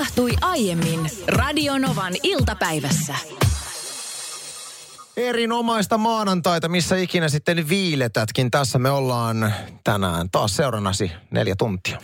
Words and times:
tapahtui 0.00 0.32
aiemmin 0.40 1.10
Radionovan 1.26 2.12
iltapäivässä. 2.22 3.14
Erinomaista 5.16 5.98
maanantaita, 5.98 6.68
missä 6.68 6.96
ikinä 6.96 7.28
sitten 7.28 7.68
viiletätkin. 7.68 8.50
Tässä 8.50 8.78
me 8.78 8.90
ollaan 8.90 9.54
tänään 9.84 10.30
taas 10.30 10.56
seurannasi 10.56 11.12
neljä 11.30 11.54
tuntia. 11.58 11.98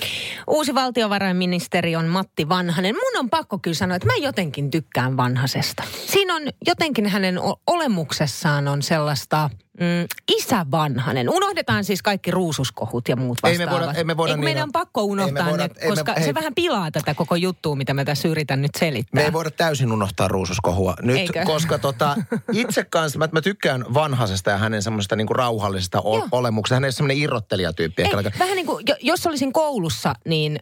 Uusi 0.46 0.74
valtiovarainministeri 0.74 1.96
on 1.96 2.04
Matti 2.04 2.48
Vanhanen. 2.48 2.94
Mun 2.94 3.20
on 3.20 3.30
pakko 3.30 3.58
kyllä 3.58 3.74
sanoa, 3.74 3.96
että 3.96 4.06
mä 4.06 4.16
jotenkin 4.16 4.70
tykkään 4.70 5.16
Vanhasesta. 5.16 5.82
Siinä 6.06 6.34
on 6.34 6.42
jotenkin 6.66 7.06
hänen 7.06 7.38
olemuksessaan 7.66 8.68
on 8.68 8.82
sellaista 8.82 9.50
mm, 9.80 10.06
isä 10.36 10.66
Vanhanen. 10.70 11.30
Unohdetaan 11.30 11.84
siis 11.84 12.02
kaikki 12.02 12.30
ruususkohut 12.30 13.08
ja 13.08 13.16
muut 13.16 13.38
Ei 13.44 13.58
me 13.58 13.64
vastaavat. 13.66 13.86
voida- 13.86 13.98
ei 13.98 14.04
me 14.04 14.16
voida 14.16 14.30
Eikö 14.32 14.36
niin- 14.40 14.44
meidän 14.44 14.62
on 14.62 14.72
pakko 14.72 15.02
unohtaa 15.02 15.44
me 15.44 15.50
voida- 15.50 15.62
ne, 15.68 15.70
me- 15.82 15.88
koska 15.88 16.12
hei. 16.16 16.24
se 16.24 16.34
vähän 16.34 16.54
pilaa 16.54 16.90
tätä 16.90 17.14
koko 17.14 17.36
juttua, 17.36 17.76
mitä 17.76 17.94
mä 17.94 18.04
tässä 18.04 18.28
yritän 18.28 18.62
nyt 18.62 18.70
selittää. 18.78 19.20
Me 19.20 19.24
ei 19.24 19.32
voida 19.32 19.50
täysin 19.50 19.92
unohtaa 19.92 20.28
ruususkohua 20.28 20.94
nyt, 21.02 21.16
Eikö? 21.16 21.44
koska 21.44 21.78
tota, 21.78 22.16
itse 22.52 22.84
kanssa, 22.84 23.18
mä, 23.18 23.28
mä 23.32 23.40
tykkään 23.40 23.84
vanhasesta 23.94 24.50
ja 24.50 24.58
hänen 24.58 24.82
semmoisesta 24.82 25.16
niinku 25.16 25.34
rauhallisesta 25.34 26.00
o- 26.00 26.28
olemuksesta. 26.32 26.74
Hän 26.76 26.84
ei 26.84 26.86
ole 26.88 26.92
semmoinen 26.92 27.16
irrottelijatyyppi. 27.18 28.02
Ei, 28.02 28.08
ehkä. 28.26 28.38
vähän 28.38 28.56
niin 28.56 28.66
kuin, 28.66 28.84
jo- 28.88 28.96
jos 29.00 29.26
olisin 29.26 29.52
koulussa, 29.52 30.14
niin 30.24 30.58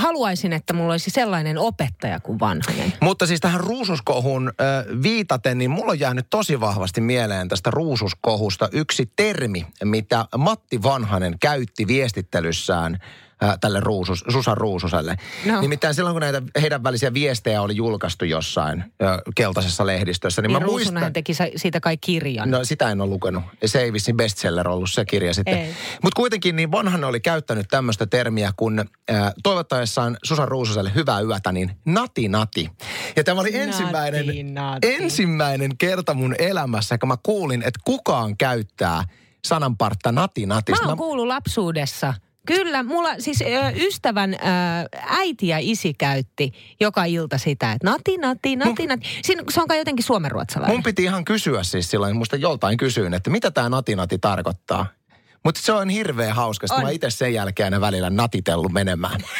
haluaisin, 0.00 0.52
että 0.52 0.72
mulla 0.72 0.92
olisi 0.92 1.10
sellainen 1.10 1.58
opettaja 1.58 2.20
kuin 2.20 2.40
Vanhanen. 2.40 2.92
Mutta 3.00 3.26
siis 3.26 3.40
tähän 3.40 3.60
ruususkohun 3.60 4.48
ö, 4.48 5.02
viitaten, 5.02 5.58
niin 5.58 5.70
mulla 5.70 5.90
on 5.90 6.00
jäänyt 6.00 6.26
tosi 6.30 6.60
vahvasti 6.60 7.00
mieleen 7.00 7.48
tästä 7.48 7.70
ruususkohusta 7.70 8.68
yksi 8.72 9.12
termi, 9.16 9.66
mitä 9.84 10.26
Matti 10.36 10.82
Vanhanen 10.82 11.36
käytti 11.40 11.86
viestittelyssään 11.86 12.98
ö, 13.42 13.58
tälle 13.60 13.80
ruusus, 13.80 14.24
Susan 14.28 14.56
Ruususelle. 14.56 15.16
No. 15.46 15.60
Nimittäin 15.60 15.94
silloin, 15.94 16.14
kun 16.14 16.20
näitä 16.20 16.42
heidän 16.60 16.82
välisiä 16.84 17.14
viestejä 17.14 17.62
oli 17.62 17.76
julkaistu 17.76 18.24
jossain 18.24 18.84
ö, 19.02 19.04
keltaisessa 19.34 19.86
lehdistössä, 19.86 20.42
niin, 20.42 20.48
Niin 20.52 20.62
mä 20.62 20.66
muistan... 20.66 21.12
teki 21.12 21.32
siitä 21.56 21.80
kai 21.80 21.96
kirjan. 21.96 22.50
No 22.50 22.64
sitä 22.64 22.90
en 22.90 23.00
ole 23.00 23.10
lukenut. 23.10 23.42
Se 23.64 23.80
ei 23.80 23.92
vissiin 23.92 24.16
bestseller 24.16 24.68
ollut 24.68 24.90
se 24.90 25.04
kirja 25.04 25.34
sitten. 25.34 25.68
Mutta 26.02 26.16
kuitenkin 26.16 26.56
niin 26.56 26.72
Vanhanen 26.72 27.04
oli 27.08 27.20
käyttänyt 27.20 27.66
tämmöistä 27.70 28.06
termiä 28.06 28.52
kun 28.56 28.78
äh, 29.10 29.32
toivottaessaan 29.42 30.16
Susan 30.24 30.48
Ruusaselle 30.48 30.92
hyvää 30.94 31.20
yötä, 31.20 31.52
niin 31.52 31.70
nati 31.84 32.28
nati. 32.28 32.70
Ja 33.16 33.24
tämä 33.24 33.40
oli 33.40 33.50
Nati, 33.50 33.60
ensimmäinen, 33.62 34.54
nati. 34.54 34.94
ensimmäinen 34.94 35.76
kerta 35.78 36.14
mun 36.14 36.34
elämässä, 36.38 36.98
kun 36.98 37.08
mä 37.08 37.16
kuulin, 37.22 37.62
että 37.62 37.80
kukaan 37.84 38.36
käyttää 38.36 39.04
sananpartta 39.44 40.12
nati 40.12 40.46
nati. 40.46 40.72
Mä 40.72 40.78
oon 40.88 40.96
kuullut 40.98 41.26
lapsuudessa. 41.26 42.14
Kyllä, 42.46 42.82
mulla 42.82 43.08
siis 43.18 43.42
ö, 43.42 43.44
ystävän 43.76 44.34
ö, 44.34 44.38
äiti 45.00 45.48
ja 45.48 45.56
isi 45.60 45.94
käytti 45.94 46.52
joka 46.80 47.04
ilta 47.04 47.38
sitä, 47.38 47.72
että 47.72 47.90
nati, 47.90 48.16
nati, 48.16 48.56
nati, 48.56 48.86
nati. 48.86 49.06
Siinä, 49.22 49.42
se 49.50 49.60
on 49.60 49.68
kai 49.68 49.78
jotenkin 49.78 50.04
suomenruotsalainen. 50.04 50.76
Mun 50.76 50.82
piti 50.82 51.02
ihan 51.02 51.24
kysyä 51.24 51.62
siis 51.62 51.90
silloin, 51.90 52.16
muista 52.16 52.36
joltain 52.36 52.76
kysyin, 52.76 53.14
että 53.14 53.30
mitä 53.30 53.50
tämä 53.50 53.68
nati 53.68 53.96
nati 53.96 54.18
tarkoittaa. 54.18 54.86
Mutta 55.44 55.60
se 55.64 55.72
on 55.72 55.88
hirveän 55.88 56.34
hauska, 56.34 56.66
On. 56.70 56.82
mä 56.82 56.90
itse 56.90 57.10
sen 57.10 57.34
jälkeen 57.34 57.66
aina 57.66 57.80
välillä 57.80 58.10
natitellut 58.10 58.72
menemään. 58.72 59.20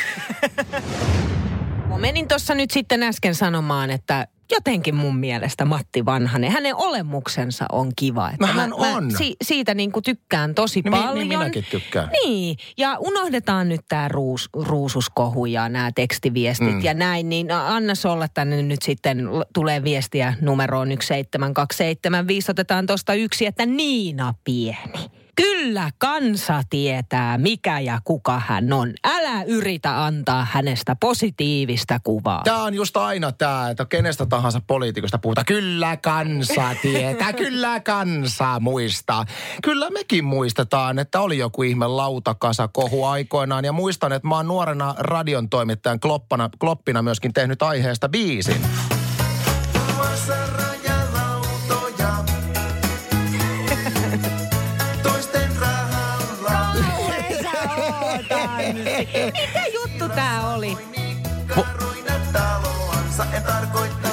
Mä 1.89 1.99
menin 1.99 2.29
tuossa 2.29 2.55
nyt 2.55 2.71
sitten 2.71 3.03
äsken 3.03 3.35
sanomaan, 3.35 3.91
että 3.91 4.29
jotenkin 4.53 4.95
mun 4.95 5.17
mielestä 5.17 5.65
Matti 5.65 6.05
Vanhanen, 6.05 6.51
hänen 6.53 6.77
olemuksensa 6.77 7.65
on 7.73 7.93
kiva. 7.97 8.31
Että 8.31 8.47
No 8.47 8.53
hän 8.53 8.71
mä, 8.71 8.75
on. 8.97 9.05
Mä 9.13 9.19
si, 9.19 9.37
siitä 9.45 9.75
niin 9.75 9.93
kuin 9.93 10.03
tykkään 10.03 10.55
tosi 10.55 10.81
Niin 10.81 10.93
niin 10.93 11.03
paljon. 11.03 11.29
minäkin 11.29 11.65
tykkään. 11.71 12.09
Niin, 12.25 12.57
ja 12.79 12.97
unohdetaan 12.99 13.69
nyt 13.69 13.81
tämä 13.89 14.09
ruus, 14.09 14.49
ruususkohu 14.55 15.47
ja 15.47 15.69
nämä 15.69 15.93
tekstiviestit 15.95 16.69
Mm. 16.75 16.85
ja 16.85 16.95
näin, 16.95 17.29
niin 17.29 17.51
anna 17.51 17.93
olla 18.13 18.29
tänne 18.29 18.63
nyt 18.63 18.83
sitten, 18.83 19.29
tulee 19.55 19.85
viestiä 19.85 20.35
numeroon 20.41 20.89
17275, 20.89 22.51
otetaan 22.51 22.87
tuosta 22.87 23.15
yksi, 23.15 23.47
että 23.47 23.67
Niina 23.67 24.35
Pieni. 24.45 25.22
Kyllä 25.37 25.91
kansa 25.99 26.63
tietää, 26.71 27.39
mikä 27.39 27.81
ja 27.81 27.99
kuka 28.05 28.43
hän 28.47 28.73
on. 28.73 28.93
Älä 29.05 29.43
yritä 29.43 30.05
antaa 30.05 30.47
hänestä 30.51 30.97
positiivista 31.01 32.01
kuvaa. 32.05 32.43
Tämä 32.45 32.63
on 32.63 32.75
just 32.75 32.97
aina 32.97 33.33
tämä, 33.33 33.71
että 33.71 33.85
kenestä 33.85 34.27
tahansa 34.27 34.61
poliitikosta 34.67 35.19
puhutaan. 35.19 35.45
Kyllä 35.45 35.97
kansa 35.97 36.75
tietää, 36.83 37.33
kyllä 37.45 37.81
kansa 37.81 38.61
muistaa. 38.61 39.25
Kyllä 39.63 39.91
mekin 39.91 40.25
muistetaan, 40.25 40.99
että 40.99 41.21
oli 41.21 41.39
joku 41.39 41.63
ihme 41.63 41.87
lautakasa 41.87 42.69
kohu 42.69 43.05
aikoinaan. 43.05 43.65
Ja 43.65 43.73
muistan, 43.73 44.13
että 44.13 44.29
mä 44.29 44.37
oon 44.37 44.49
nuorena 44.49 44.95
radion 44.99 45.49
toimittajan 45.49 46.01
kloppana, 46.01 46.51
kloppina 46.61 47.03
myöskin 47.03 47.33
tehnyt 47.33 47.63
aiheesta 47.63 48.09
biisin. 48.09 48.63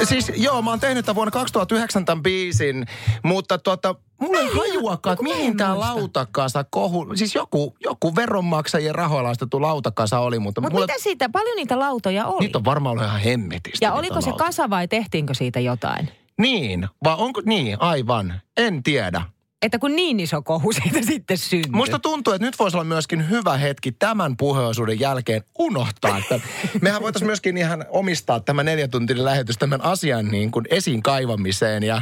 Siis 0.03 0.31
joo, 0.35 0.61
mä 0.61 0.69
oon 0.69 0.79
tehnyt 0.79 1.05
tämän 1.05 1.15
vuonna 1.15 1.31
2009 1.31 2.05
tämän 2.05 2.23
biisin, 2.23 2.85
mutta 3.23 3.57
tuota, 3.57 3.95
mulla 4.21 4.39
ei 4.39 4.47
hajuakaan, 4.47 5.13
että 5.13 5.23
mihin 5.23 5.57
tämä 5.57 5.79
lautakasa 5.79 6.63
kohu, 6.69 7.15
siis 7.15 7.35
joku, 7.35 7.75
joku 7.83 8.15
veronmaksajien 8.15 8.95
rahoilla 8.95 9.29
ostettu 9.29 9.61
lautakasa 9.61 10.19
oli, 10.19 10.39
mutta 10.39 10.61
Mutta 10.61 10.75
mulla, 10.75 10.85
mitä 10.87 11.03
siitä, 11.03 11.29
paljon 11.29 11.55
niitä 11.55 11.79
lautoja 11.79 12.25
oli? 12.25 12.39
niitä 12.39 12.57
on 12.57 12.65
varmaan 12.65 12.91
ollut 12.91 13.05
ihan 13.05 13.19
hemmetisti. 13.19 13.85
ja 13.85 13.93
oliko 13.93 14.21
se 14.21 14.29
lautoja. 14.29 14.45
kasa 14.45 14.69
vai 14.69 14.87
tehtiinkö 14.87 15.33
siitä 15.33 15.59
jotain? 15.59 16.09
Niin, 16.37 16.87
vai 17.03 17.15
onko 17.17 17.41
niin, 17.45 17.77
aivan, 17.79 18.41
en 18.57 18.83
tiedä. 18.83 19.21
Että 19.61 19.79
kun 19.79 19.95
niin 19.95 20.19
iso 20.19 20.41
kohu 20.41 20.71
siitä 20.83 21.01
sitten 21.01 21.37
syntyi. 21.37 21.71
Musta 21.71 21.99
tuntuu, 21.99 22.33
että 22.33 22.45
nyt 22.45 22.59
voisi 22.59 22.77
olla 22.77 22.83
myöskin 22.83 23.29
hyvä 23.29 23.57
hetki 23.57 23.91
tämän 23.91 24.37
puheosuuden 24.37 24.99
jälkeen 24.99 25.43
unohtaa, 25.59 26.17
että 26.17 26.39
mehän 26.81 27.01
voitaisiin 27.01 27.27
myöskin 27.27 27.57
ihan 27.57 27.85
omistaa 27.89 28.39
tämä 28.39 28.63
neljätuntinen 28.63 29.25
lähetys 29.25 29.57
tämän 29.57 29.81
asian 29.81 30.25
niin 30.25 30.51
kuin 30.51 30.65
esiin 30.69 31.03
kaivamiseen 31.03 31.83
ja 31.83 32.01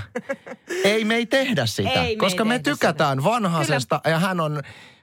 ei 0.84 1.06
me 1.06 1.16
ei 1.16 1.25
tehdä 1.25 1.66
sitä, 1.66 2.03
Ei 2.03 2.16
me 2.16 2.19
koska 2.19 2.46
me 2.46 2.59
tehdä 2.59 2.75
tykätään 2.75 3.23
vanhasesta 3.23 4.01
ja 4.06 4.19
hän 4.19 4.40
on 4.40 4.62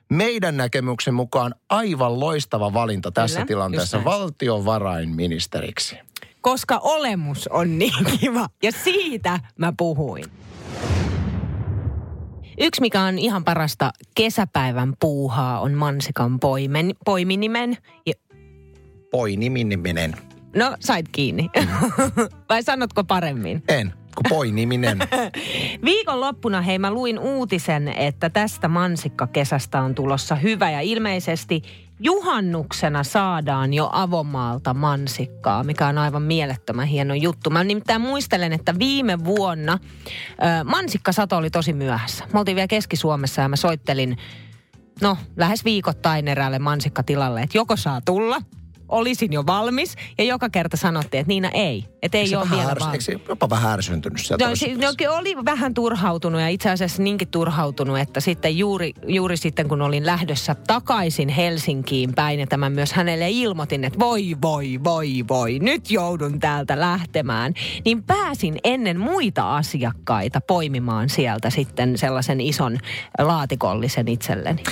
meidän 0.09 0.57
näkemyksen 0.57 1.15
mukaan 1.15 1.55
aivan 1.69 2.21
loistava 2.21 2.73
valinta 2.73 3.11
tässä 3.11 3.37
Kyllä, 3.37 3.47
tilanteessa 3.47 4.05
valtiovarainministeriksi. 4.05 5.97
Koska 6.41 6.79
olemus 6.83 7.49
on 7.49 7.79
niin 7.79 8.05
kiva. 8.21 8.49
Ja 8.63 8.73
siitä 8.85 9.41
mä 9.59 9.73
puhuin. 9.77 10.25
Yksi, 12.61 12.81
mikä 12.81 13.03
on 13.03 13.19
ihan 13.19 13.45
parasta 13.45 13.91
kesäpäivän 14.15 14.95
puuhaa, 15.01 15.61
on 15.61 15.73
mansikan 15.73 16.41
poimen, 16.41 16.95
poiminimen. 17.05 17.77
Ja, 18.07 18.13
Poiniminen. 19.11 20.17
no, 20.57 20.77
sait 20.81 21.09
kiinni. 21.13 21.51
Vai 22.49 22.63
sanotko 22.63 23.05
paremmin? 23.05 23.63
En, 23.69 23.93
poiniminen. 24.29 24.99
Viikonloppuna 25.85 26.63
hei 26.63 26.79
mä 26.79 26.91
luin 26.91 27.19
uutisen, 27.19 27.89
että 27.89 28.31
tästä 28.31 28.69
mansikkakesästä 28.69 29.83
on 29.83 29.95
tulossa 29.95 30.35
hyvä 30.35 30.71
ja 30.71 30.81
ilmeisesti 30.81 31.63
juhannuksena 32.01 33.05
saadaan 33.05 33.75
jo 33.75 33.89
avomaalta 33.93 34.75
mansikkaa, 34.75 35.65
mikä 35.65 35.87
on 35.87 35.99
aivan 35.99 36.23
mielettömän 36.23 36.87
hieno 36.87 37.15
juttu. 37.15 37.51
Mä 37.51 37.65
nimittäin 37.65 38.01
muistelen, 38.01 38.53
että 38.53 38.79
viime 38.79 39.25
vuonna 39.25 39.79
ö, 39.81 40.65
mansikkasato 40.65 41.37
oli 41.37 41.51
tosi 41.51 41.73
myöhässä. 41.73 42.25
Me 42.33 42.39
oltiin 42.39 42.57
vielä 42.57 42.69
Keski-Suomessa 42.69 43.43
ja 43.43 43.49
mä 43.49 43.57
soittelin, 43.57 44.17
no 45.01 45.17
lähes 45.37 45.65
viikoittain 45.65 46.29
eräälle 46.29 46.59
mansikkatilalle, 46.59 47.43
että 47.43 47.59
joko 47.59 47.77
saa 47.77 48.01
tulla, 48.01 48.41
olisin 48.95 49.33
jo 49.33 49.47
valmis 49.47 49.97
ja 50.19 50.25
joka 50.25 50.49
kerta 50.49 50.77
sanottiin, 50.77 51.21
että 51.21 51.29
Niina 51.29 51.51
ei, 51.55 51.85
että 52.03 52.19
ei 52.19 52.37
ole 52.37 52.51
vielä 52.51 52.73
ärs- 52.73 52.81
valmis. 52.81 53.09
eikö 53.09 53.23
jopa 53.29 53.51
vähän 53.51 53.73
ärsyntynyt 53.73 54.21
sieltä? 54.21 54.49
No, 54.49 54.57
si- 54.57 54.75
no, 54.75 54.89
oli 55.11 55.37
vähän 55.45 55.75
turhautunut 55.75 56.41
ja 56.41 56.49
itse 56.49 56.71
asiassa 56.71 57.03
niinkin 57.03 57.29
turhautunut, 57.29 57.99
että 57.99 58.21
sitten 58.21 58.59
juuri, 58.59 58.93
juuri 59.07 59.37
sitten 59.37 59.69
kun 59.69 59.83
olin 59.83 60.07
lähdössä 60.07 60.55
takaisin 60.67 61.29
Helsinkiin 61.29 62.15
päin 62.15 62.41
ja 62.41 62.47
tämän 62.47 62.73
myös 62.73 62.93
hänelle 62.93 63.31
ilmoitin, 63.31 63.85
että 63.85 63.99
voi 63.99 64.37
voi 64.43 64.81
voi 64.85 65.25
voi, 65.29 65.59
nyt 65.59 65.91
joudun 65.91 66.41
täältä 66.41 66.81
lähtemään, 66.81 67.55
niin 67.85 68.03
pääsin 68.03 68.59
ennen 68.65 69.01
muita 69.01 69.57
asiakkaita 69.57 70.41
poimimaan 70.41 71.09
sieltä 71.09 71.51
sitten 71.51 71.99
sellaisen 71.99 72.41
ison 72.41 72.79
laatikollisen 73.19 74.09
itselleni. 74.09 74.63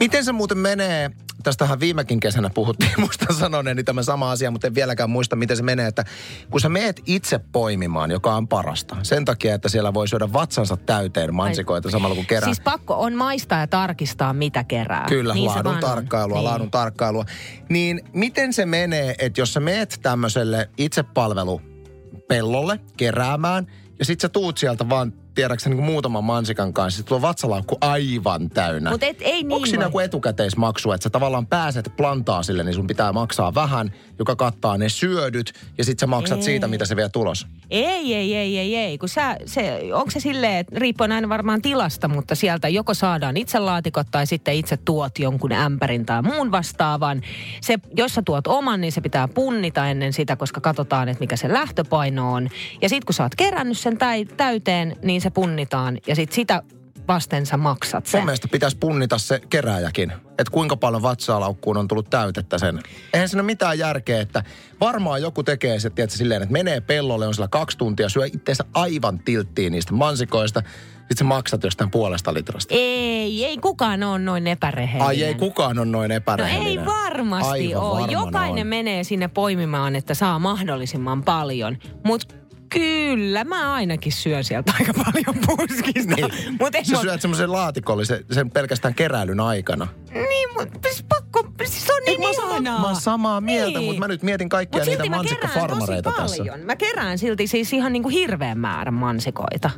Miten 0.00 0.24
se 0.24 0.32
muuten 0.32 0.58
menee 0.58 1.10
tästähän 1.42 1.80
viimekin 1.80 2.20
kesänä 2.20 2.50
puhuttiin, 2.50 2.92
muista 3.00 3.26
sanoneeni 3.72 3.84
tämä 3.84 4.02
sama 4.02 4.30
asia, 4.30 4.50
mutta 4.50 4.66
en 4.66 4.74
vieläkään 4.74 5.10
muista, 5.10 5.36
miten 5.36 5.56
se 5.56 5.62
menee, 5.62 5.86
että 5.86 6.04
kun 6.50 6.60
sä 6.60 6.68
meet 6.68 7.00
itse 7.06 7.40
poimimaan, 7.52 8.10
joka 8.10 8.34
on 8.34 8.48
parasta, 8.48 8.96
sen 9.02 9.24
takia, 9.24 9.54
että 9.54 9.68
siellä 9.68 9.94
voi 9.94 10.08
syödä 10.08 10.32
vatsansa 10.32 10.76
täyteen 10.76 11.34
mansikoita 11.34 11.90
samalla 11.90 12.14
kun 12.14 12.26
kerää. 12.26 12.46
Siis 12.46 12.60
pakko 12.60 13.00
on 13.00 13.14
maistaa 13.14 13.60
ja 13.60 13.66
tarkistaa, 13.66 14.32
mitä 14.32 14.64
kerää. 14.64 15.04
Kyllä, 15.08 15.34
niin 15.34 15.46
laadun 15.46 15.78
tarkkailua, 15.80 16.36
Niin. 16.38 16.44
laadun 16.44 16.70
tarkkailua. 16.70 17.24
Niin 17.68 18.00
miten 18.12 18.52
se 18.52 18.66
menee, 18.66 19.14
että 19.18 19.40
jos 19.40 19.52
sä 19.54 19.60
meet 19.60 19.98
tämmöiselle 20.02 20.70
itsepalvelupellolle 20.78 22.80
keräämään, 22.96 23.66
ja 23.98 24.04
sit 24.04 24.20
sä 24.20 24.28
tuut 24.28 24.58
sieltä 24.58 24.88
vaan, 24.88 25.12
tiedäksä, 25.34 25.70
niin 25.70 25.82
muutaman 25.82 26.24
mansikan 26.24 26.72
kanssa, 26.72 26.96
sit 26.96 27.06
tuo 27.06 27.22
vatsalaukku 27.22 27.78
aivan 27.80 28.50
täynnä. 28.50 28.90
Mut 28.90 29.02
et, 29.02 29.16
ei 29.20 29.42
niin 29.42 29.52
Onko 29.52 29.66
siinä 29.66 29.84
joku 29.84 29.98
etukäteismaksu, 29.98 30.92
että 30.92 31.02
sä 31.02 31.10
tavallaan 31.10 31.46
pääset 31.46 31.92
plantaasille, 31.96 32.64
niin 32.64 32.74
sun 32.74 32.86
pitää 32.86 33.12
maksaa 33.12 33.54
vähän, 33.54 33.92
joka 34.18 34.36
kattaa 34.36 34.78
ne 34.78 34.88
syödyt, 34.88 35.52
ja 35.78 35.84
sit 35.84 35.98
sä 35.98 36.06
maksat 36.06 36.38
Ei. 36.38 36.44
siitä, 36.44 36.68
mitä 36.68 36.84
se 36.84 36.96
vie 36.96 37.08
tulos? 37.08 37.46
Ei, 37.70 38.14
ei, 38.14 38.36
ei, 38.36 38.58
ei, 38.58 38.76
ei. 38.76 38.98
Kun 38.98 39.08
sä, 39.08 39.36
se, 39.46 39.80
onko 39.94 40.10
se 40.10 40.20
silleen, 40.20 40.56
että 40.56 40.78
riippuen 40.78 41.12
aina 41.12 41.28
varmaan 41.28 41.62
tilasta, 41.62 42.08
mutta 42.08 42.34
sieltä 42.34 42.68
joko 42.68 42.94
saadaan 42.94 43.36
itse 43.36 43.58
laatikot 43.58 44.06
tai 44.10 44.26
sitten 44.26 44.54
itse 44.54 44.76
tuot 44.76 45.18
jonkun 45.18 45.52
ämpärin 45.52 46.06
tai 46.06 46.22
muun 46.22 46.50
vastaavan. 46.50 47.22
Se, 47.60 47.78
jos 47.96 48.14
sä 48.14 48.22
tuot 48.24 48.46
oman, 48.46 48.80
niin 48.80 48.92
se 48.92 49.00
pitää 49.00 49.28
punnita 49.28 49.88
ennen 49.88 50.12
sitä, 50.12 50.36
koska 50.36 50.60
katsotaan, 50.60 51.08
että 51.08 51.20
mikä 51.20 51.36
se 51.36 51.52
lähtöpaino 51.52 52.32
on. 52.32 52.48
Ja 52.82 52.88
sitten 52.88 53.06
kun 53.06 53.14
sä 53.14 53.22
oot 53.22 53.34
kerännyt 53.34 53.78
sen 53.78 53.98
täy- 53.98 54.34
täyteen, 54.36 54.96
niin 55.02 55.20
se 55.22 55.30
punnitaan 55.30 55.98
ja 56.06 56.14
sitten 56.16 56.34
sitä 56.34 56.62
vasten 57.08 57.46
sä 57.46 57.56
maksat 57.56 58.06
sen. 58.06 58.20
Mun 58.20 58.26
mielestä 58.26 58.48
pitäisi 58.48 58.76
punnita 58.80 59.18
se 59.18 59.40
kerääjäkin, 59.50 60.10
että 60.28 60.50
kuinka 60.52 60.76
paljon 60.76 61.02
vatsalaukkuun 61.02 61.76
on 61.76 61.88
tullut 61.88 62.10
täytettä 62.10 62.58
sen. 62.58 62.78
Eihän 63.12 63.28
siinä 63.28 63.40
ole 63.40 63.46
mitään 63.46 63.78
järkeä, 63.78 64.20
että 64.20 64.42
varmaan 64.80 65.22
joku 65.22 65.42
tekee 65.42 65.80
se, 65.80 65.90
tiedätkö, 65.90 66.16
silleen, 66.16 66.42
että 66.42 66.52
menee 66.52 66.80
pellolle, 66.80 67.26
on 67.26 67.34
siellä 67.34 67.48
kaksi 67.48 67.78
tuntia, 67.78 68.08
syö 68.08 68.26
itseensä 68.26 68.64
aivan 68.74 69.18
tilttiin 69.18 69.72
niistä 69.72 69.92
mansikoista, 69.92 70.62
sit 71.08 71.18
sä 71.18 71.24
maksat 71.24 71.64
jostain 71.64 71.90
puolesta 71.90 72.34
litrasta. 72.34 72.74
Ei, 72.74 73.44
ei 73.44 73.58
kukaan 73.58 74.02
ole 74.02 74.18
noin 74.18 74.46
epärehellinen. 74.46 75.06
Ai 75.06 75.22
ei 75.22 75.34
kukaan 75.34 75.78
on 75.78 75.92
noin 75.92 76.08
No 76.08 76.14
epärehellinen. 76.14 76.78
ei 76.78 76.86
varmasti 76.86 77.74
Aivan 77.74 77.82
ole. 77.82 78.12
Jokainen 78.12 78.62
on. 78.62 78.66
menee 78.66 79.04
sinne 79.04 79.28
poimimaan, 79.28 79.96
että 79.96 80.14
saa 80.14 80.38
mahdollisimman 80.38 81.22
paljon. 81.22 81.78
Mutta 82.04 82.34
kyllä, 82.72 83.44
mä 83.44 83.72
ainakin 83.74 84.12
syön 84.12 84.44
sieltä 84.44 84.72
aika 84.80 84.92
paljon 85.04 85.36
puskista. 85.46 86.14
Niin. 86.14 86.56
Mut 86.60 86.74
en 86.74 86.84
Sä 86.86 86.92
mä- 86.94 87.00
syöt 87.00 87.20
semmoisen 87.20 87.52
laatikollisen 87.52 88.24
sen 88.30 88.50
pelkästään 88.50 88.94
keräilyn 88.94 89.40
aikana. 89.40 89.88
Niin, 90.10 90.48
mutta 90.58 90.88
siis 90.88 91.04
pakko, 91.08 91.52
siis 91.64 91.90
on 91.90 91.96
niin 92.06 92.22
Eikö 92.22 92.42
mä 92.42 92.48
ihanaa. 92.48 92.80
mä 92.80 92.86
oon 92.86 92.96
samaa 92.96 93.40
mieltä, 93.40 93.80
mutta 93.80 94.00
mä 94.00 94.08
nyt 94.08 94.22
mietin 94.22 94.48
kaikkia 94.48 94.78
Mut 94.78 94.88
niitä 94.88 95.10
mansikkafarmareita 95.10 96.12
tässä. 96.16 96.36
paljon. 96.44 96.60
Mä 96.60 96.76
kerään 96.76 97.18
silti 97.18 97.46
siis 97.46 97.72
ihan 97.72 97.92
niinku 97.92 98.08
hirveän 98.08 98.58
määrän 98.58 98.94
mansikoita. 98.94 99.70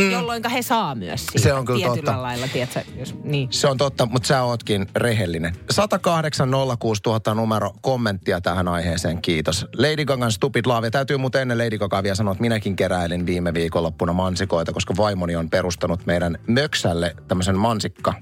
Mm. 0.00 0.10
Jolloin 0.10 0.50
he 0.50 0.62
saa 0.62 0.94
myös 0.94 1.26
siitä. 1.26 1.38
Se 1.48 1.52
on 1.52 1.64
kyllä 1.64 1.78
Tietyllä 1.78 1.96
totta. 2.12 2.22
lailla, 2.22 2.48
tiedätkö, 2.48 2.80
jos, 2.98 3.14
niin. 3.24 3.48
Se 3.52 3.66
on 3.68 3.76
totta, 3.78 4.06
mutta 4.06 4.26
sä 4.26 4.42
ootkin 4.42 4.86
rehellinen. 4.96 5.54
108 5.70 6.48
06000 6.78 7.34
numero 7.34 7.70
kommenttia 7.82 8.40
tähän 8.40 8.68
aiheeseen, 8.68 9.22
kiitos. 9.22 9.66
Lady 9.76 10.04
Gagan 10.04 10.32
Stupid 10.32 10.66
Love. 10.66 10.86
Ja 10.86 10.90
täytyy 10.90 11.16
muuten 11.16 11.42
ennen 11.42 11.58
Lady 11.58 11.78
Gagaa 11.78 12.02
vielä 12.02 12.14
sanoa, 12.14 12.32
että 12.32 12.42
minäkin 12.42 12.76
keräilin 12.76 13.26
viime 13.26 13.54
viikonloppuna 13.54 14.12
mansikoita, 14.12 14.72
koska 14.72 14.94
vaimoni 14.96 15.36
on 15.36 15.50
perustanut 15.50 16.06
meidän 16.06 16.38
möksälle 16.46 17.16
tämmöisen 17.28 17.58
mansikka, 17.58 18.14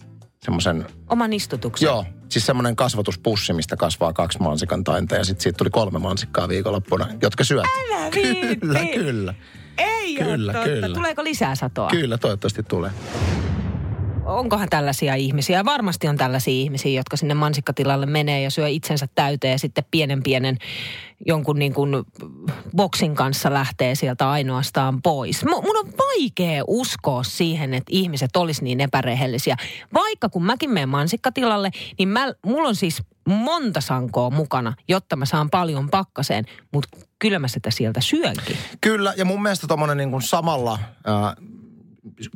semmoisen, 0.45 0.87
Oman 1.09 1.33
istutuksen. 1.33 1.87
joo, 1.87 2.05
siis 2.29 2.47
semmoinen 2.47 2.77
kasvatuspussi, 2.77 3.53
mistä 3.53 3.77
kasvaa 3.77 4.13
kaksi 4.13 4.39
mansikan 4.41 4.85
tainta 4.85 5.15
ja 5.15 5.25
sitten 5.25 5.43
siitä 5.43 5.57
tuli 5.57 5.71
kolme 5.71 5.99
mansikkaa 5.99 6.49
viikonloppuna, 6.49 7.07
jotka 7.23 7.45
syöt. 7.45 7.65
Älä 7.91 8.11
Kyllä, 8.11 8.81
viitti. 8.81 8.99
kyllä. 8.99 9.35
Ei 9.79 10.15
Kyllä, 10.15 10.35
ole 10.35 10.53
totta. 10.53 10.69
kyllä. 10.69 10.89
Tuleeko 10.95 11.25
lisää 11.25 11.55
satoa? 11.55 11.89
Kyllä, 11.91 12.19
toivottavasti 12.19 12.63
tulee. 12.63 12.91
onkohan 14.25 14.69
tällaisia 14.69 15.15
ihmisiä? 15.15 15.65
Varmasti 15.65 16.09
on 16.09 16.17
tällaisia 16.17 16.55
ihmisiä, 16.55 17.01
jotka 17.01 17.17
sinne 17.17 17.35
mansikkatilalle 17.35 18.07
menee 18.07 18.43
ja 18.43 18.51
syö 18.51 18.69
itsensä 18.69 19.09
täyteen 19.15 19.53
ja 19.53 19.59
sitten 19.59 19.85
pienen 19.91 20.23
pienen 20.23 20.59
jonkun 21.27 21.59
niin 21.59 21.75
kuin 21.75 21.91
boksin 22.77 23.15
kanssa 23.15 23.53
lähtee 23.55 23.95
sieltä 23.95 24.31
ainoastaan 24.31 25.03
pois. 25.03 25.45
M- 25.45 25.49
mun 25.49 25.77
on 25.79 25.93
vaikea 25.99 26.63
uskoa 26.67 27.23
siihen, 27.23 27.75
että 27.75 27.91
ihmiset 27.91 28.37
olisi 28.37 28.65
niin 28.65 28.81
epärehellisiä. 28.81 29.57
Vaikka 29.95 30.29
kun 30.29 30.45
mäkin 30.45 30.71
menen 30.71 30.89
mansikkatilalle, 30.89 31.71
niin 31.99 32.09
mä, 32.09 32.33
mulla 32.47 32.69
on 32.69 32.77
siis 32.77 33.03
monta 33.29 33.81
sankoa 33.81 34.31
mukana, 34.31 34.75
jotta 34.89 35.17
mä 35.17 35.25
saan 35.27 35.51
paljon 35.51 35.91
pakkaseen, 35.91 36.45
mutta 36.73 36.89
kyllä 37.21 37.39
mä 37.39 37.49
sitä 37.49 37.71
sieltä 37.71 38.01
syönkin. 38.01 38.57
Kyllä, 38.81 39.15
ja 39.17 39.25
mun 39.25 39.43
mielestä 39.43 39.67
tuommoinen 39.67 39.97
niin 39.97 40.11
kuin 40.11 40.23
samalla 40.23 40.79
ää, 41.05 41.37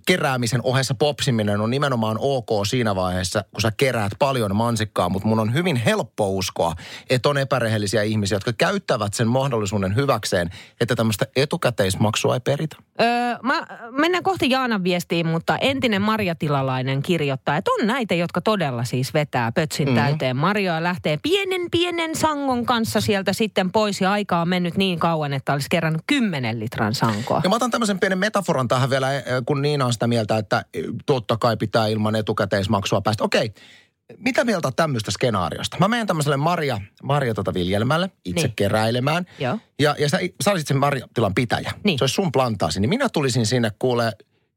keräämisen 0.06 0.60
ohessa 0.62 0.94
popsiminen 0.94 1.60
on 1.60 1.70
nimenomaan 1.70 2.16
ok 2.20 2.48
siinä 2.66 2.94
vaiheessa, 2.94 3.44
kun 3.52 3.60
sä 3.60 3.72
keräät 3.76 4.12
paljon 4.18 4.56
mansikkaa, 4.56 5.08
mutta 5.08 5.28
mun 5.28 5.40
on 5.40 5.54
hyvin 5.54 5.76
helppo 5.76 6.30
uskoa, 6.30 6.74
että 7.10 7.28
on 7.28 7.38
epärehellisiä 7.38 8.02
ihmisiä, 8.02 8.36
jotka 8.36 8.52
käyttävät 8.52 9.14
sen 9.14 9.28
mahdollisuuden 9.28 9.96
hyväkseen, 9.96 10.50
että 10.80 10.96
tämmöistä 10.96 11.26
etukäteismaksua 11.36 12.34
ei 12.34 12.40
peritä. 12.40 12.76
Öö, 13.00 13.38
mä, 13.42 13.66
mennään 13.90 14.24
kohti 14.24 14.50
Jaanan 14.50 14.84
viestiin, 14.84 15.26
mutta 15.26 15.58
entinen 15.58 16.02
marjatilalainen 16.02 17.02
kirjoittaa, 17.02 17.56
että 17.56 17.70
on 17.70 17.86
näitä, 17.86 18.14
jotka 18.14 18.40
todella 18.40 18.84
siis 18.84 19.14
vetää 19.14 19.52
pötsin 19.52 19.88
mm-hmm. 19.88 20.02
täyteen 20.02 20.36
marjoja, 20.36 20.82
lähtee 20.82 21.18
pienen 21.22 21.60
pienen 21.70 22.16
sangon 22.16 22.66
kanssa 22.66 23.00
sieltä 23.00 23.32
sitten 23.32 23.72
pois 23.72 24.00
ja 24.00 24.12
aikaa 24.12 24.42
on 24.42 24.48
mennyt 24.48 24.76
niin 24.76 24.98
kauan, 24.98 25.32
että 25.32 25.52
olisi 25.52 25.66
kerännyt 25.70 26.02
10 26.06 26.60
litran 26.60 26.94
sankoa. 26.94 27.40
Ja 27.44 27.50
mä 27.50 27.56
otan 27.56 27.70
tämmöisen 27.70 28.00
pienen 28.00 28.18
metaforan 28.18 28.68
tähän 28.68 28.90
vielä, 28.90 29.14
eh, 29.14 29.24
kun 29.46 29.62
Niina 29.62 29.86
on 29.86 29.92
sitä 29.92 30.06
mieltä, 30.06 30.38
että 30.38 30.64
eh, 30.74 30.84
totta 31.06 31.36
kai 31.36 31.56
pitää 31.56 31.86
ilman 31.86 32.16
etukäteismaksua 32.16 33.00
päästä. 33.00 33.24
Okei, 33.24 33.54
mitä 34.18 34.44
mieltä 34.44 34.70
tämmöistä 34.76 35.10
skenaariosta? 35.10 35.76
Mä 35.80 35.88
menen 35.88 36.06
tämmöiselle 36.06 36.36
marja, 36.36 36.80
marja 37.02 37.34
tota 37.34 37.54
viljelmälle, 37.54 38.10
itse 38.24 38.46
Niin. 38.46 38.56
keräilemään. 38.56 39.26
Joo. 39.38 39.58
Ja, 39.78 39.96
ja 39.98 40.08
sä, 40.08 40.18
sä 40.44 40.50
olisit 40.50 40.68
sen 40.68 40.76
marjatilan 40.76 41.34
pitäjä. 41.34 41.72
Niin. 41.84 41.98
Se 41.98 42.04
olisi 42.04 42.14
sun 42.14 42.32
plantaasi. 42.32 42.80
Niin 42.80 42.88
minä 42.88 43.08
tulisin 43.08 43.46
sinne 43.46 43.70
kuule 43.78 44.12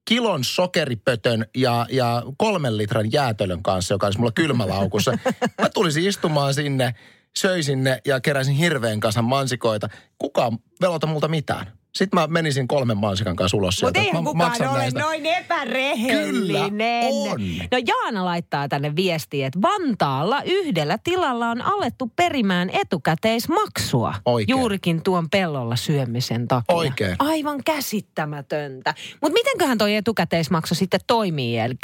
kilon 0.05 0.43
sokeripötön 0.43 1.45
ja, 1.55 1.85
ja 1.89 2.23
kolmen 2.37 2.77
litran 2.77 3.11
jäätölön 3.11 3.63
kanssa, 3.63 3.93
joka 3.93 4.07
olisi 4.07 4.19
mulla 4.19 4.31
kylmälaukussa. 4.31 5.11
mä 5.61 5.69
tulisin 5.69 6.07
istumaan 6.07 6.53
sinne, 6.53 6.95
söisin 7.37 7.83
ne 7.83 8.01
ja 8.05 8.21
keräisin 8.21 8.55
hirveän 8.55 8.99
kasan 8.99 9.25
mansikoita. 9.25 9.89
Kukaan 10.17 10.57
velota 10.81 11.07
multa 11.07 11.27
mitään. 11.27 11.76
Sitten 11.97 12.19
mä 12.19 12.27
menisin 12.27 12.67
kolmen 12.67 12.97
mansikan 12.97 13.35
kanssa 13.35 13.57
ulos 13.57 13.83
Mutta 13.83 13.99
eihän 13.99 14.23
kukaan 14.23 14.51
ole 14.69 14.77
näistä. 14.77 14.99
noin 14.99 15.25
epärehellinen. 15.25 17.13
Kyllä 17.13 17.31
on. 17.31 17.41
No 17.71 17.77
Jaana 17.87 18.25
laittaa 18.25 18.67
tänne 18.67 18.95
viestiä, 18.95 19.47
että 19.47 19.61
Vantaalla 19.61 20.41
yhdellä 20.45 20.97
tilalla 21.03 21.49
on 21.49 21.61
alettu 21.61 22.11
perimään 22.15 22.69
etukäteismaksua. 22.73 24.13
Oikein. 24.25 24.57
Juurikin 24.59 25.03
tuon 25.03 25.29
pellolla 25.29 25.75
syömisen 25.75 26.47
takia. 26.47 26.75
Oikein. 26.75 27.15
Aivan 27.19 27.63
käsittämätöntä. 27.65 28.93
Mutta 29.21 29.33
mitenköhän 29.33 29.77
toi 29.77 29.95
etukäteismaksu 29.95 30.75
sitten 30.75 30.99
toimii? 31.07 31.57
Eli 31.57 31.73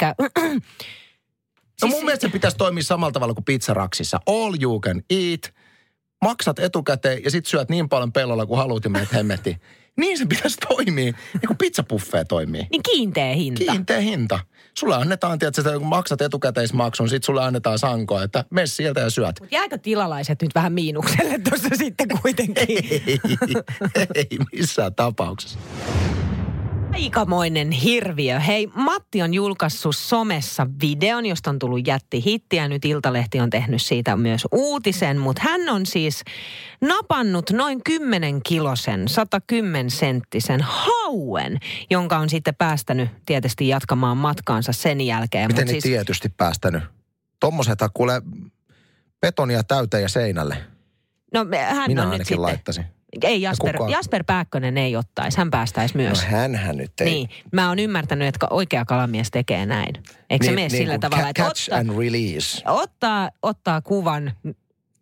No 1.82 1.88
Siis- 1.88 1.92
mun 1.94 2.04
mielestä 2.04 2.26
se 2.26 2.32
pitäisi 2.32 2.56
toimia 2.56 2.82
samalla 2.82 3.12
tavalla 3.12 3.34
kuin 3.34 3.44
pizzaraksissa. 3.44 4.20
All 4.26 4.54
you 4.62 4.80
can 4.80 5.02
eat. 5.10 5.54
Maksat 6.24 6.58
etukäteen 6.58 7.24
ja 7.24 7.30
sit 7.30 7.46
syöt 7.46 7.68
niin 7.68 7.88
paljon 7.88 8.12
pellolla 8.12 8.46
kuin 8.46 8.58
haluat 8.58 8.84
ja 8.84 8.90
menet 8.90 9.12
hemmettiin. 9.12 9.60
Niin 9.96 10.18
se 10.18 10.26
pitäisi 10.26 10.56
toimia, 10.68 11.12
niin 11.12 11.46
kuin 11.46 11.58
pizzapuffee 11.58 12.24
toimii. 12.24 12.66
niin 12.70 12.82
kiinteä 12.82 13.34
hinta. 13.34 13.64
Kiinteä 13.72 14.00
hinta. 14.00 14.40
Sulle 14.78 14.94
annetaan, 14.94 15.38
tiedätkö, 15.38 15.60
että 15.60 15.78
kun 15.78 15.86
maksat 15.86 16.20
etukäteismaksun, 16.20 17.08
sit 17.08 17.24
sulle 17.24 17.44
annetaan 17.44 17.78
sankoa, 17.78 18.22
että 18.22 18.44
mene 18.50 18.66
sieltä 18.66 19.00
ja 19.00 19.10
syöt. 19.10 19.40
Mut 19.40 19.52
jääkö 19.52 19.78
tilalaiset 19.78 20.42
nyt 20.42 20.54
vähän 20.54 20.72
miinukselle 20.72 21.38
tuossa 21.38 21.68
sitten 21.74 22.08
kuitenkin? 22.22 22.68
Ei, 22.68 23.20
ei 24.14 24.38
missään 24.52 24.94
tapauksessa. 24.94 25.58
Aikamoinen 26.94 27.70
hirviö. 27.70 28.40
Hei, 28.40 28.68
Matti 28.74 29.22
on 29.22 29.34
julkaissut 29.34 29.96
somessa 29.96 30.66
videon, 30.80 31.26
josta 31.26 31.50
on 31.50 31.58
tullut 31.58 31.86
jätti 31.86 32.22
ja 32.52 32.68
nyt 32.68 32.84
Iltalehti 32.84 33.40
on 33.40 33.50
tehnyt 33.50 33.82
siitä 33.82 34.16
myös 34.16 34.46
uutisen, 34.52 35.18
mutta 35.18 35.42
hän 35.44 35.68
on 35.68 35.86
siis 35.86 36.22
napannut 36.80 37.50
noin 37.50 37.80
10 37.84 38.42
kilosen, 38.42 39.08
110 39.08 39.90
senttisen 39.90 40.60
hauen, 40.62 41.58
jonka 41.90 42.18
on 42.18 42.30
sitten 42.30 42.54
päästänyt 42.54 43.08
tietysti 43.26 43.68
jatkamaan 43.68 44.16
matkaansa 44.16 44.72
sen 44.72 45.00
jälkeen. 45.00 45.50
Miten 45.50 45.64
Mut 45.64 45.70
siis... 45.70 45.84
tietysti 45.84 46.28
päästänyt? 46.28 46.82
Tommosethan 47.40 47.90
kuule 47.94 48.22
betonia 49.20 49.64
täyteen 49.64 50.02
ja 50.02 50.08
seinälle. 50.08 50.56
no, 51.34 51.46
hän 51.74 51.90
Minä 51.90 52.02
on 52.02 52.08
nyt 52.08 52.12
ainakin 52.12 52.26
sitten, 52.26 52.42
laittaisin. 52.42 52.84
Ei 53.22 53.42
Jasper? 53.42 53.76
Jasper 53.88 54.24
Pääkkönen 54.26 54.78
ei 54.78 54.96
ottaisi, 54.96 55.38
hän 55.38 55.50
päästäisi 55.50 55.98
No 55.98 56.04
myös. 56.04 56.24
hänhän 56.24 56.76
nyt 56.76 56.92
ei. 57.00 57.06
Niin, 57.06 57.28
mä 57.52 57.68
oon 57.68 57.78
ymmärtänyt, 57.78 58.28
että 58.28 58.46
oikea 58.50 58.84
kalamies 58.84 59.30
tekee 59.30 59.66
näin. 59.66 59.94
Eikö 60.30 60.44
se 60.46 60.52
mene 60.52 60.68
sillä 60.68 60.92
kuin 60.92 61.00
tavalla, 61.00 61.28
että 61.28 61.42
catch 61.42 61.62
ottaa, 61.62 61.78
and 61.78 61.98
release. 61.98 62.62
ottaa, 62.66 63.30
ottaa 63.42 63.80
kuvan 63.82 64.32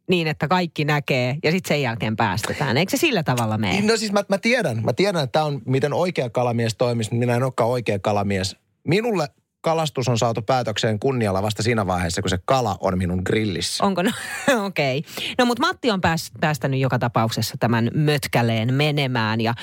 niin, 0.09 0.27
että 0.27 0.49
kaikki 0.49 0.85
näkee 0.85 1.37
ja 1.45 1.51
sitten 1.51 1.69
sen 1.69 1.83
jälkeen 1.83 2.17
päästetään. 2.17 2.77
Eikö 2.77 2.91
se 2.91 2.97
sillä 2.97 3.23
tavalla 3.23 3.59
mene? 3.59 3.81
No 3.81 3.97
siis 3.97 4.13
mä, 4.13 4.25
mä 4.29 4.39
tiedän, 4.39 4.83
mä 4.85 4.93
tiedän, 4.93 5.25
että 5.25 5.33
tämä 5.33 5.45
on 5.45 5.63
miten 5.67 5.93
oikea 5.93 6.31
kalamies 6.31 6.75
toimisi, 6.75 7.11
mutta 7.11 7.19
minä 7.19 7.37
en 7.37 7.43
olekaan 7.43 7.71
oikea 7.71 7.99
kalamies. 7.99 8.57
Minulle 8.85 9.29
kalastus 9.63 10.09
on 10.09 10.19
saatu 10.19 10.43
päätökseen 10.43 10.99
kunnialla 10.99 11.43
vasta 11.43 11.63
siinä 11.63 11.87
vaiheessa, 11.87 12.23
kun 12.23 12.31
se 12.31 12.39
kala 12.45 12.77
on 12.81 12.99
minun 12.99 13.23
grillissä. 13.25 13.85
Onko? 13.85 14.03
No, 14.03 14.11
okei. 14.67 14.99
Okay. 14.99 15.25
No 15.39 15.45
mutta 15.45 15.67
Matti 15.67 15.91
on 15.91 16.01
pääs, 16.01 16.33
päästänyt 16.41 16.81
joka 16.81 16.99
tapauksessa 16.99 17.55
tämän 17.61 17.91
mötkäleen 17.95 18.75
menemään. 18.75 19.41
Ja 19.41 19.55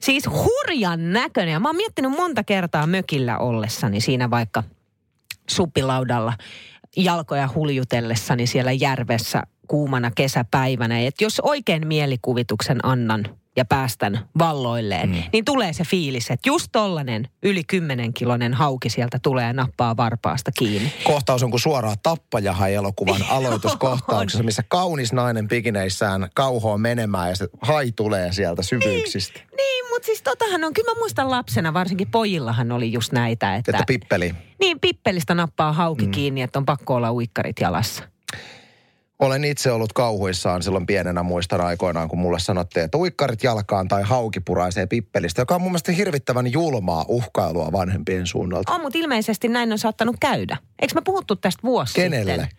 siis 0.00 0.26
hurjan 0.26 1.12
näköinen. 1.12 1.52
Ja 1.52 1.60
mä 1.60 1.68
oon 1.68 1.76
miettinyt 1.76 2.10
monta 2.10 2.44
kertaa 2.44 2.86
mökillä 2.86 3.38
ollessani 3.38 4.00
siinä 4.00 4.30
vaikka 4.30 4.62
suppilaudalla 5.50 6.32
jalkoja 6.96 7.48
huljutellessani 7.54 8.46
siellä 8.46 8.72
järvessä 8.72 9.42
kuumana 9.68 10.10
kesäpäivänä. 10.10 11.00
Että 11.00 11.24
jos 11.24 11.40
oikein 11.40 11.86
mielikuvituksen 11.86 12.86
annan 12.86 13.24
ja 13.56 13.64
päästän 13.64 14.28
valloilleen, 14.38 15.10
mm. 15.10 15.22
niin 15.32 15.44
tulee 15.44 15.72
se 15.72 15.84
fiilis, 15.84 16.30
että 16.30 16.48
just 16.48 16.68
tollanen 16.72 17.28
yli 17.42 17.64
10 17.64 18.14
kilonen 18.14 18.54
hauki 18.54 18.90
sieltä 18.90 19.18
tulee 19.22 19.52
nappaa 19.52 19.96
varpaasta 19.96 20.50
kiinni. 20.58 20.92
Kohtaus 21.04 21.42
on 21.42 21.50
kuin 21.50 21.60
suoraan 21.60 21.96
tappajahai-elokuvan 22.02 23.22
aloituskohtauksessa, 23.36 24.42
missä 24.44 24.62
kaunis 24.68 25.12
nainen 25.12 25.48
pikineissään 25.48 26.28
kauhoon 26.34 26.80
menemään 26.80 27.28
ja 27.28 27.36
se 27.36 27.48
hai 27.60 27.92
tulee 27.92 28.32
sieltä 28.32 28.62
syvyyksistä. 28.62 29.40
Niin, 29.56 29.84
mutta 29.90 30.06
siis 30.06 30.22
totahan 30.22 30.64
on, 30.64 30.72
kyllä 30.72 30.94
mä 30.94 30.98
muistan 30.98 31.30
lapsena, 31.30 31.74
varsinkin 31.74 32.10
pojillahan 32.10 32.72
oli 32.72 32.92
just 32.92 33.12
näitä, 33.12 33.56
että, 33.56 33.70
Että 33.70 33.84
pippeli. 33.86 34.34
niin 34.60 34.80
pippelistä 34.80 35.34
nappaa 35.34 35.72
hauki 35.72 36.04
mm. 36.04 36.10
kiinni, 36.10 36.42
että 36.42 36.58
on 36.58 36.64
pakko 36.64 36.94
olla 36.94 37.12
uikkarit 37.12 37.56
jalassa. 37.60 38.04
Olen 39.24 39.44
itse 39.44 39.72
ollut 39.72 39.92
kauhuissaan 39.92 40.62
silloin 40.62 40.86
pienenä 40.86 41.22
muistan 41.22 41.60
aikoinaan, 41.60 42.08
kun 42.08 42.18
mulle 42.18 42.38
sanottiin, 42.38 42.84
että 42.84 42.98
uikkarit 42.98 43.42
jalkaan 43.42 43.88
tai 43.88 44.02
hauki 44.02 44.40
puraisee 44.40 44.86
pippelistä, 44.86 45.42
joka 45.42 45.54
on 45.54 45.60
mun 45.60 45.70
mielestä 45.70 45.92
hirvittävän 45.92 46.52
julmaa 46.52 47.04
uhkailua 47.08 47.72
vanhempien 47.72 48.26
suunnalta. 48.26 48.72
On, 48.72 48.80
mutta 48.80 48.98
ilmeisesti 48.98 49.48
näin 49.48 49.72
on 49.72 49.78
saattanut 49.78 50.16
käydä. 50.20 50.56
Eikö 50.78 50.94
me 50.94 51.00
puhuttu 51.04 51.36
tästä 51.36 51.62
vuosi 51.62 51.94
Kenelle? 51.94 52.32
sitten? 52.32 52.58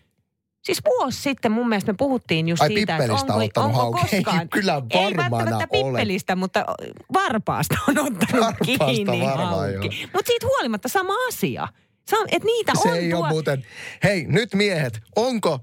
Siis 0.64 0.80
vuosi 0.84 1.22
sitten 1.22 1.52
mun 1.52 1.68
mielestä 1.68 1.92
me 1.92 1.96
puhuttiin 1.98 2.48
just 2.48 2.62
Ai, 2.62 2.68
siitä, 2.68 2.96
että 2.96 3.14
onko, 3.60 3.60
onko 3.60 3.78
hauki. 3.78 4.00
Ei 4.16 4.22
koskaan... 4.22 4.48
kyllä 4.48 4.82
Ei 4.90 5.00
varmana 5.04 5.30
välttämättä 5.30 5.68
ole. 5.72 5.84
pippelistä, 5.84 6.36
mutta 6.36 6.64
varpaasta 7.12 7.74
on 7.88 7.98
ottanut 7.98 8.44
Varpaasta 8.44 8.64
kiinni 8.86 9.20
hauki. 9.24 10.08
Mutta 10.12 10.26
siitä 10.26 10.46
huolimatta 10.46 10.88
sama 10.88 11.12
asia. 11.28 11.68
Että 12.32 12.46
niitä 12.46 12.72
Se 12.82 12.88
on 12.88 12.96
ei 12.96 13.10
tuo... 13.10 13.20
ole 13.20 13.28
muuten... 13.28 13.64
Hei, 14.02 14.26
nyt 14.28 14.54
miehet, 14.54 15.00
onko... 15.16 15.60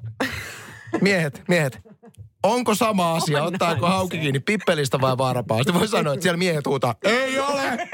Miehet, 1.01 1.43
miehet. 1.47 1.79
Onko 2.43 2.75
sama 2.75 3.15
asia, 3.15 3.37
Onhan 3.37 3.53
ottaako 3.53 3.87
hauki 3.87 4.17
kiinni 4.19 4.39
pippelistä 4.39 5.01
vai 5.01 5.17
varpaasta? 5.17 5.73
Voi 5.73 5.87
sanoa, 5.87 6.13
että 6.13 6.23
siellä 6.23 6.37
miehet 6.37 6.65
huutaa, 6.65 6.95
ei 7.03 7.39
ole! 7.39 7.89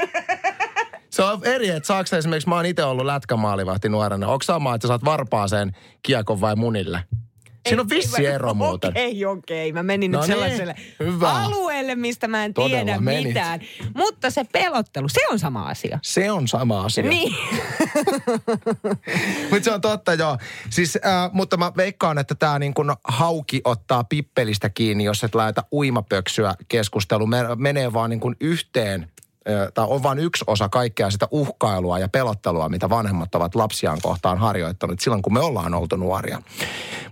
Se 1.09 1.23
on 1.23 1.45
eri, 1.45 1.69
että 1.69 1.87
saako 1.87 2.15
esimerkiksi, 2.15 2.49
mä 2.49 2.55
oon 2.55 2.65
itse 2.65 2.83
ollut 2.83 3.05
lätkämaalivahti 3.05 3.89
nuorena. 3.89 4.27
Onko 4.27 4.43
sama, 4.43 4.75
että 4.75 4.87
sä 4.87 4.91
saat 4.91 5.05
varpaaseen 5.05 5.75
kiekon 6.03 6.41
vai 6.41 6.55
munille? 6.55 7.03
Siinä 7.69 7.81
on 7.81 7.89
vissi 7.89 8.25
ero 8.25 8.53
muuten. 8.53 8.89
Okei, 8.89 9.25
okei. 9.25 9.71
Mä 9.73 9.83
menin 9.83 10.11
No 10.11 10.19
nyt 10.19 10.27
niin, 10.27 10.33
sellaiselle 10.37 10.75
hyvä. 10.99 11.31
alueelle, 11.31 11.95
mistä 11.95 12.27
mä 12.27 12.45
en 12.45 12.53
Todella 12.53 12.83
tiedä 12.83 12.99
menit. 12.99 13.27
mitään. 13.27 13.59
Mutta 13.95 14.29
se 14.29 14.43
pelottelu, 14.51 15.09
se 15.09 15.21
on 15.31 15.39
sama 15.39 15.63
asia. 15.69 15.99
Se 16.03 16.31
on 16.31 16.47
sama 16.47 16.81
asia. 16.81 17.03
Niin. 17.03 17.35
Mutta 19.51 19.63
se 19.63 19.71
on 19.71 19.81
totta, 19.81 20.13
joo. 20.13 20.37
Siis, 20.69 20.95
äh, 21.05 21.29
mutta 21.33 21.57
mä 21.57 21.71
veikkaan, 21.77 22.17
että 22.17 22.35
tämä 22.35 22.59
niin 22.59 22.73
kun 22.73 22.93
hauki 23.03 23.61
ottaa 23.65 24.03
pippelistä 24.03 24.69
kiinni, 24.69 25.03
jos 25.03 25.23
et 25.23 25.35
laita 25.35 25.63
uimapöksyä 25.71 26.55
keskustelu. 26.67 27.27
Menee 27.55 27.93
vaan 27.93 28.09
niin 28.09 28.19
kun 28.19 28.35
yhteen, 28.41 29.11
tai 29.73 29.85
on 29.89 30.03
vain 30.03 30.19
yksi 30.19 30.43
osa 30.47 30.69
kaikkea 30.69 31.11
sitä 31.11 31.27
uhkailua 31.31 31.99
ja 31.99 32.09
pelottelua, 32.09 32.69
mitä 32.69 32.89
vanhemmat 32.89 33.35
ovat 33.35 33.55
lapsiaan 33.55 33.99
kohtaan 34.01 34.37
harjoittanut 34.37 34.99
silloin, 34.99 35.21
kun 35.21 35.33
me 35.33 35.39
ollaan 35.39 35.73
oltu 35.73 35.95
nuoria. 35.95 36.41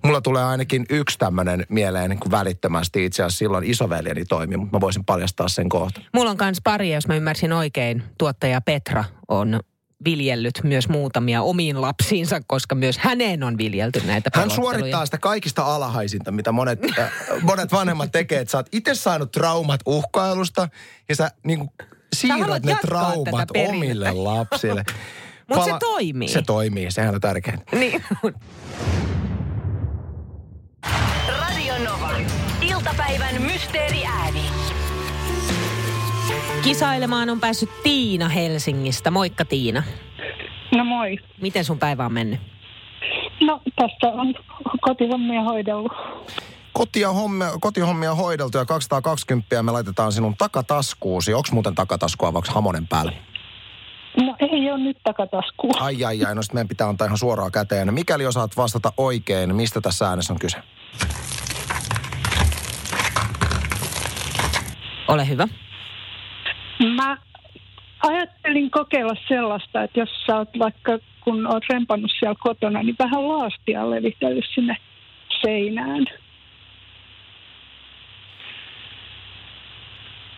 Mulla 0.03 0.21
tulee 0.21 0.43
ainakin 0.43 0.85
yksi 0.89 1.17
tämmöinen 1.17 1.65
mieleen 1.69 2.09
niin 2.09 2.19
kuin 2.19 2.31
välittömästi. 2.31 3.05
Itse 3.05 3.23
asiassa 3.23 3.37
silloin 3.37 3.63
isoveljeni 3.63 4.25
toimi, 4.25 4.57
mutta 4.57 4.77
mä 4.77 4.81
voisin 4.81 5.05
paljastaa 5.05 5.47
sen 5.47 5.69
kohta. 5.69 6.01
Mulla 6.13 6.31
on 6.31 6.37
kans 6.37 6.61
pari, 6.63 6.93
jos 6.93 7.07
mä 7.07 7.15
ymmärsin 7.15 7.53
oikein. 7.53 8.03
Tuottaja 8.17 8.61
Petra 8.61 9.03
on 9.27 9.59
viljellyt 10.05 10.59
myös 10.63 10.89
muutamia 10.89 11.41
omiin 11.41 11.81
lapsiinsa, 11.81 12.41
koska 12.47 12.75
myös 12.75 12.97
häneen 12.97 13.43
on 13.43 13.57
viljelty 13.57 14.01
näitä 14.05 14.29
Hän 14.33 14.51
suorittaa 14.51 15.05
sitä 15.05 15.17
kaikista 15.17 15.75
alhaisinta, 15.75 16.31
mitä 16.31 16.51
monet, 16.51 16.79
äh, 16.99 17.11
monet 17.41 17.71
vanhemmat 17.71 18.11
tekee. 18.11 18.39
Että 18.39 18.51
sä 18.51 18.57
oot 18.57 18.67
itse 18.71 18.95
saanut 18.95 19.31
traumat 19.31 19.79
uhkailusta 19.85 20.69
ja 21.09 21.15
sä 21.15 21.31
niin 21.43 21.69
siirrät 22.13 22.63
ne 22.63 22.77
traumat 22.81 23.49
omille 23.69 24.11
lapsille. 24.11 24.83
Mut 25.55 25.63
se 25.63 25.71
toimii. 25.79 26.27
Se 26.27 26.41
toimii, 26.41 26.91
sehän 26.91 27.15
on 27.15 27.21
tärkeintä. 27.21 27.63
Niin. 27.75 28.03
Radio 31.27 31.73
Nova. 31.85 32.09
Iltapäivän 32.61 33.41
mysteeriääni. 33.41 34.41
Kisailemaan 36.63 37.29
on 37.29 37.39
päässyt 37.39 37.69
Tiina 37.83 38.29
Helsingistä. 38.29 39.11
Moikka 39.11 39.45
Tiina. 39.45 39.83
No 40.75 40.83
moi. 40.83 41.17
Miten 41.41 41.65
sun 41.65 41.79
päivä 41.79 42.05
on 42.05 42.13
mennyt? 42.13 42.39
No 43.41 43.61
tästä 43.75 44.07
on 44.07 44.35
kotihommia 44.81 45.41
hoidellut. 45.41 45.91
Kotia 46.77 47.09
hommia, 47.11 47.47
kotihommia 47.61 48.15
hoideltu 48.15 48.57
ja 48.57 48.65
220 48.65 49.63
me 49.63 49.71
laitetaan 49.71 50.11
sinun 50.11 50.35
takataskuusi. 50.37 51.33
Onko 51.33 51.49
muuten 51.51 51.75
takataskua 51.75 52.33
vai 52.33 52.37
onko 52.37 52.51
hamonen 52.51 52.87
päällä? 52.87 53.11
No 54.17 54.35
ei 54.39 54.71
ole 54.71 54.83
nyt 54.83 54.97
takataskua. 55.03 55.71
Ai 55.79 56.05
ai 56.05 56.25
ai, 56.25 56.35
no 56.35 56.41
sit 56.43 56.53
meidän 56.53 56.67
pitää 56.67 56.87
antaa 56.87 57.05
ihan 57.05 57.17
suoraan 57.17 57.51
käteen. 57.51 57.93
Mikäli 57.93 58.25
osaat 58.25 58.57
vastata 58.57 58.93
oikein, 58.97 59.55
mistä 59.55 59.81
tässä 59.81 60.07
äänessä 60.09 60.33
on 60.33 60.39
kyse? 60.39 60.57
Ole 65.07 65.27
hyvä. 65.27 65.47
Mä 66.95 67.17
ajattelin 68.03 68.71
kokeilla 68.71 69.15
sellaista, 69.27 69.83
että 69.83 69.99
jos 69.99 70.09
sä 70.27 70.37
oot 70.37 70.49
vaikka, 70.59 70.99
kun 71.23 71.47
oot 71.47 71.63
rempannut 71.69 72.11
siellä 72.19 72.35
kotona, 72.39 72.83
niin 72.83 72.95
vähän 72.99 73.27
laastia 73.27 73.89
levitellyt 73.89 74.45
sinne 74.53 74.77
seinään. 75.41 76.05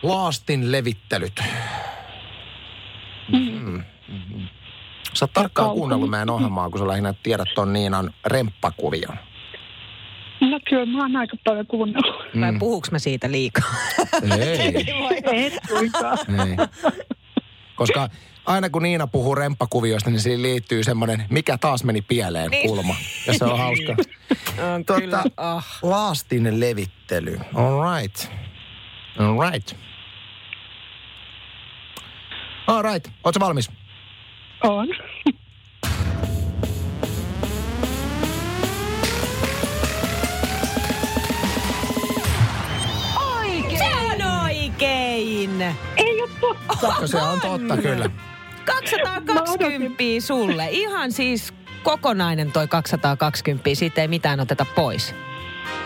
Laastin 0.02 0.72
levittelyt. 0.72 1.40
Mm. 3.32 3.82
Mm. 4.08 4.48
Sä 5.14 5.24
oot 5.24 5.32
tarkkaan 5.32 5.70
kuunnellut 5.70 6.10
meidän 6.10 6.30
ohjelmaa, 6.30 6.70
kun 6.70 6.78
sä 6.78 6.88
lähinnä 6.88 7.14
tiedät 7.22 7.48
ton 7.54 7.72
Niinan 7.72 8.10
remppakuvion. 8.26 9.16
No 10.40 10.60
kyllä 10.68 10.86
mä 10.86 10.98
oon 11.02 11.16
aika 11.16 11.36
paljon 11.44 11.66
kuunnellut. 11.66 12.16
Vai 12.40 12.52
puhuuks 12.58 12.90
mä 12.90 12.98
siitä 12.98 13.30
liikaa? 13.30 13.70
Ei, 14.38 14.58
ei. 15.36 15.52
Koska 17.76 18.08
aina 18.46 18.70
kun 18.70 18.82
Niina 18.82 19.06
puhuu 19.06 19.34
remppakuvioista, 19.34 20.10
niin 20.10 20.20
siihen 20.20 20.42
liittyy 20.42 20.82
semmoinen, 20.84 21.24
mikä 21.30 21.58
taas 21.58 21.84
meni 21.84 22.02
pieleen 22.02 22.50
Niin. 22.50 22.68
kulma. 22.68 22.94
Ja 23.26 23.34
se 23.34 23.44
on 23.44 23.58
hauska. 23.58 23.96
On 24.74 24.84
Tota, 24.84 25.22
Ah. 25.36 25.78
laastin 25.82 26.60
levittely. 26.60 27.40
All 27.54 27.94
right. 28.00 28.28
All 29.18 29.50
right. 29.50 29.72
All 32.70 32.82
right. 32.82 33.10
Ootko 33.24 33.40
valmis? 33.40 33.70
On. 34.62 34.88
Se 43.78 43.84
on 43.84 44.42
oikein! 44.44 45.62
Ei 45.96 46.22
ole 46.22 46.30
totta. 46.40 47.06
Se 47.06 47.16
on 47.16 47.40
totta 47.40 47.76
kyllä. 47.76 48.10
220 48.64 50.02
sulle. 50.20 50.68
Ihan 50.70 51.12
siis 51.12 51.54
kokonainen 51.82 52.52
toi 52.52 52.68
220, 52.68 53.70
siitä 53.74 54.00
ei 54.02 54.08
mitään 54.08 54.40
oteta 54.40 54.66
pois. 54.74 55.14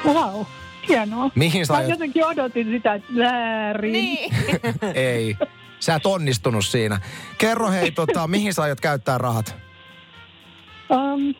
Wow. 0.05 0.43
Hienoa. 0.89 1.31
Mihin 1.35 1.67
sä 1.67 1.73
Mä 1.73 1.83
jotenkin 1.83 2.25
odotin 2.25 2.67
sitä, 2.67 2.95
että 2.95 3.13
väärin. 3.17 3.93
Niin. 3.93 4.35
Ei. 4.95 5.37
Sä 5.85 5.95
et 5.95 6.07
onnistunut 6.07 6.67
siinä. 6.67 7.01
Kerro 7.39 7.71
hei, 7.71 7.91
tota, 7.91 8.27
mihin 8.35 8.55
sä 8.55 8.63
aiot 8.63 8.81
käyttää 8.81 9.19
rahat? 9.19 9.57
Um, 10.91 11.35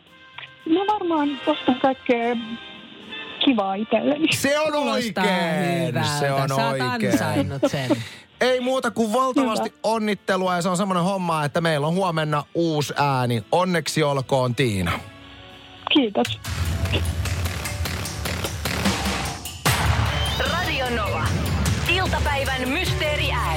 no 0.75 0.81
varmaan 0.93 1.29
ostan 1.47 1.79
kaikkea 1.81 2.35
kivaa 3.45 3.75
itselleni. 3.75 4.27
Se 4.33 4.59
on 4.59 4.71
Kuulostaa 4.73 5.23
oikein. 5.23 5.87
hyvältä. 5.87 6.03
Se 6.19 6.31
on 6.31 6.49
Sä 6.49 6.67
oikein. 6.67 7.11
ansainnut 7.11 7.61
sen. 7.67 7.89
Ei 8.41 8.59
muuta 8.59 8.91
kuin 8.91 9.13
valtavasti 9.13 9.73
onnittelua 9.83 10.55
ja 10.55 10.61
se 10.61 10.69
on 10.69 10.77
semmoinen 10.77 11.03
homma, 11.03 11.45
että 11.45 11.61
meillä 11.61 11.87
on 11.87 11.93
huomenna 11.93 12.43
uusi 12.53 12.93
ääni. 12.97 13.43
Onneksi 13.51 14.03
olkoon 14.03 14.55
Tiina. 14.55 14.99
Kiitos. 15.93 16.39
Radio 20.51 20.85
Nova. 20.89 21.25
Iltapäivän 21.95 22.69
mysteeriääni. 22.69 23.54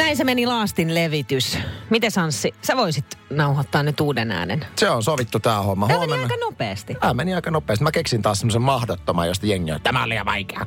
Näin 0.00 0.16
se 0.16 0.24
meni 0.24 0.46
laastin 0.46 0.94
levitys. 0.94 1.58
Miten 1.90 2.10
Anssi, 2.16 2.54
sä 2.62 2.76
voisit 2.76 3.04
nauhoittaa 3.30 3.82
nyt 3.82 4.00
uuden 4.00 4.30
äänen? 4.30 4.66
Se 4.76 4.90
on 4.90 5.02
sovittu 5.02 5.40
tää 5.40 5.62
homma. 5.62 5.88
Tämä 5.88 6.06
meni 6.06 6.22
aika 6.22 6.36
nopeasti. 6.36 6.94
Tämä 6.94 7.14
meni 7.14 7.34
aika 7.34 7.50
nopeasti. 7.50 7.84
Mä 7.84 7.90
keksin 7.90 8.22
taas 8.22 8.38
semmoisen 8.38 8.62
mahdottoman, 8.62 9.28
josta 9.28 9.46
jengi 9.46 9.72
on, 9.72 9.80
tämä 9.80 10.02
on 10.02 10.08
liian 10.08 10.26
vaikea. 10.26 10.66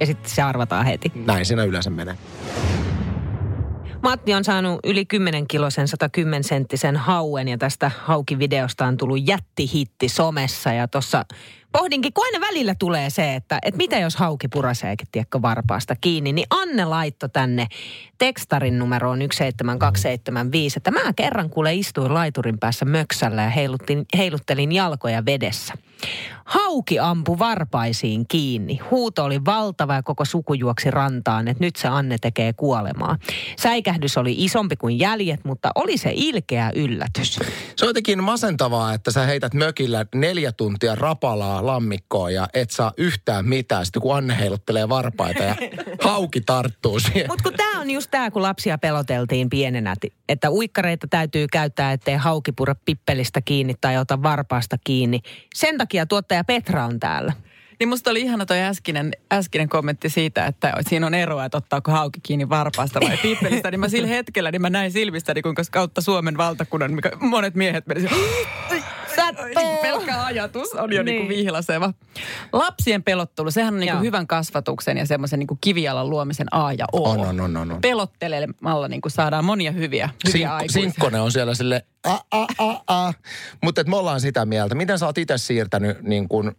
Ja 0.00 0.06
sitten 0.06 0.30
se 0.30 0.42
arvataan 0.42 0.86
heti. 0.86 1.12
Näin 1.14 1.46
siinä 1.46 1.64
yleensä 1.64 1.90
menee. 1.90 2.18
Matti 4.02 4.34
on 4.34 4.44
saanut 4.44 4.80
yli 4.84 5.06
10 5.06 5.48
kilosen 5.48 5.88
110 5.88 6.44
senttisen 6.44 6.96
hauen 6.96 7.48
ja 7.48 7.58
tästä 7.58 7.90
haukivideosta 8.04 8.86
on 8.86 8.96
tullut 8.96 9.28
jättihitti 9.28 10.08
somessa 10.08 10.72
ja 10.72 10.88
tuossa 10.88 11.24
pohdinkin, 11.72 12.12
kun 12.12 12.24
aina 12.24 12.46
välillä 12.46 12.74
tulee 12.78 13.10
se, 13.10 13.34
että, 13.34 13.58
että 13.62 13.78
mitä 13.78 13.98
jos 13.98 14.16
hauki 14.16 14.48
puraseekin, 14.48 15.08
tiedätkö, 15.12 15.42
varpaasta 15.42 15.96
kiinni, 16.00 16.32
niin 16.32 16.46
Anne 16.50 16.84
laitto 16.84 17.28
tänne 17.28 17.66
tekstarin 18.18 18.78
numeroon 18.78 19.18
17275, 19.18 20.78
että 20.78 20.90
mä 20.90 21.12
kerran 21.16 21.50
kuule 21.50 21.74
istuin 21.74 22.14
laiturin 22.14 22.58
päässä 22.58 22.84
möksällä 22.84 23.42
ja 23.42 23.50
heiluttin, 23.50 24.06
heiluttelin 24.16 24.72
jalkoja 24.72 25.26
vedessä. 25.26 25.74
Hauki 26.44 26.98
ampu 26.98 27.38
varpaisiin 27.38 28.24
kiinni. 28.28 28.78
Huuto 28.90 29.24
oli 29.24 29.44
valtava 29.44 29.94
ja 29.94 30.02
koko 30.02 30.24
suku 30.24 30.54
juoksi 30.54 30.90
rantaan, 30.90 31.48
että 31.48 31.64
nyt 31.64 31.76
se 31.76 31.88
Anne 31.88 32.16
tekee 32.20 32.52
kuolemaa. 32.52 33.16
Säikähdys 33.58 34.18
oli 34.18 34.34
isompi 34.38 34.76
kuin 34.76 34.98
jäljet, 34.98 35.44
mutta 35.44 35.70
oli 35.74 35.96
se 35.96 36.12
ilkeä 36.14 36.72
yllätys. 36.74 37.38
Se 37.76 37.84
on 37.84 37.88
jotenkin 37.88 38.24
masentavaa, 38.24 38.94
että 38.94 39.10
sä 39.10 39.26
heität 39.26 39.54
mökillä 39.54 40.06
neljä 40.14 40.52
tuntia 40.52 40.94
rapalaa 40.94 41.66
lammikkoon 41.68 42.34
ja 42.34 42.48
et 42.54 42.70
saa 42.70 42.92
yhtään 42.96 43.46
mitään. 43.48 43.86
Sitten 43.86 44.02
kun 44.02 44.16
Anne 44.16 44.38
heiluttelee 44.38 44.88
varpaita 44.88 45.42
ja 45.42 45.56
hauki 46.10 46.40
tarttuu 46.40 47.00
siihen. 47.00 47.26
Mutta 47.28 47.42
kun 47.42 47.54
tämä 47.56 47.80
on 47.80 47.90
just 47.90 48.10
tämä, 48.10 48.30
kun 48.30 48.42
lapsia 48.42 48.78
peloteltiin 48.78 49.50
pienenä, 49.50 49.94
että 50.28 50.50
uikkareita 50.50 51.06
täytyy 51.10 51.46
käyttää, 51.52 51.92
ettei 51.92 52.16
hauki 52.16 52.52
pura 52.52 52.74
pippelistä 52.84 53.40
kiinni 53.40 53.74
tai 53.80 53.98
ota 53.98 54.22
varpaasta 54.22 54.76
kiinni. 54.84 55.20
Sen 55.54 55.78
takia 55.78 56.06
tuottaja 56.06 56.44
Petra 56.44 56.84
on 56.84 57.00
täällä. 57.00 57.32
Niin 57.80 57.88
musta 57.88 58.10
oli 58.10 58.20
ihana 58.20 58.46
toi 58.46 58.60
äskinen, 58.60 59.12
äskinen 59.32 59.68
kommentti 59.68 60.08
siitä, 60.08 60.46
että 60.46 60.72
siinä 60.88 61.06
on 61.06 61.14
eroa, 61.14 61.44
että 61.44 61.58
ottaako 61.58 61.90
hauki 61.92 62.20
kiinni 62.22 62.48
varpaasta 62.48 63.00
vai 63.00 63.16
pippelistä. 63.22 63.70
niin 63.70 63.80
mä 63.80 63.88
sillä 63.88 64.08
hetkellä, 64.08 64.50
niin 64.50 64.62
mä 64.62 64.70
näin 64.70 64.92
silmistäni, 64.92 65.42
kuinka 65.42 65.62
kautta 65.70 66.00
Suomen 66.00 66.36
valtakunnan 66.36 66.92
mikä 66.92 67.10
monet 67.20 67.54
miehet 67.54 67.86
menisivät. 67.86 68.12
Niin 69.56 69.78
pelkkä 69.82 70.24
ajatus 70.24 70.74
on 70.74 70.92
jo 70.92 71.02
niin. 71.02 71.04
Niin. 71.04 71.28
niinku 71.28 71.28
vihlaseva. 71.28 71.92
Lapsien 72.52 73.02
pelottelu, 73.02 73.50
sehän 73.50 73.74
on 73.74 73.80
niinku 73.80 73.96
Joo. 73.96 74.02
hyvän 74.02 74.26
kasvatuksen 74.26 74.96
ja 74.96 75.06
semmoisen 75.06 75.38
niinku 75.38 75.58
kivijalan 75.60 76.10
luomisen 76.10 76.46
A 76.54 76.72
ja 76.72 76.86
O. 76.92 77.10
On, 77.10 77.20
on, 77.20 77.40
on, 77.40 77.56
on, 77.56 77.72
on. 77.72 77.80
Pelottelemalla 77.80 78.88
niinku 78.88 79.08
saadaan 79.08 79.44
monia 79.44 79.72
hyviä, 79.72 80.10
hyviä 80.26 80.48
Sink- 80.48 80.50
aikuisia. 80.50 80.82
Sinkkonen 80.82 81.20
on 81.20 81.32
siellä 81.32 81.54
sille 81.54 81.84
a, 82.06 82.14
a, 82.30 82.46
a, 82.58 82.82
a. 82.86 83.12
Mutta 83.62 83.84
me 83.84 83.96
ollaan 83.96 84.20
sitä 84.20 84.46
mieltä. 84.46 84.74
Miten 84.74 84.98
sä 84.98 85.06
oot 85.06 85.18
itse 85.18 85.38
siirtänyt 85.38 86.02
niin 86.02 86.28
kun 86.28 86.56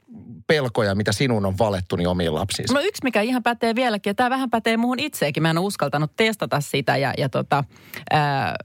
pelkoja, 0.48 0.96
mitä 0.96 1.12
sinun 1.12 1.46
on 1.46 1.58
valettu 1.58 1.96
niin 1.96 2.08
omiin 2.08 2.36
lapsiin? 2.36 2.68
No 2.74 2.80
yksi, 2.80 3.04
mikä 3.04 3.22
ihan 3.22 3.44
pätee 3.44 3.76
vieläkin, 3.76 4.10
ja 4.12 4.16
tämä 4.16 4.30
vähän 4.30 4.50
pätee 4.50 4.78
muuhun 4.78 5.00
itseekin. 5.00 5.44
Mä 5.44 5.50
en 5.50 5.58
ole 5.58 5.66
uskaltanut 5.66 6.12
testata 6.16 6.62
sitä 6.62 6.98
ja, 6.98 7.14
ja 7.18 7.30
tota, 7.30 7.64
ää, 8.12 8.56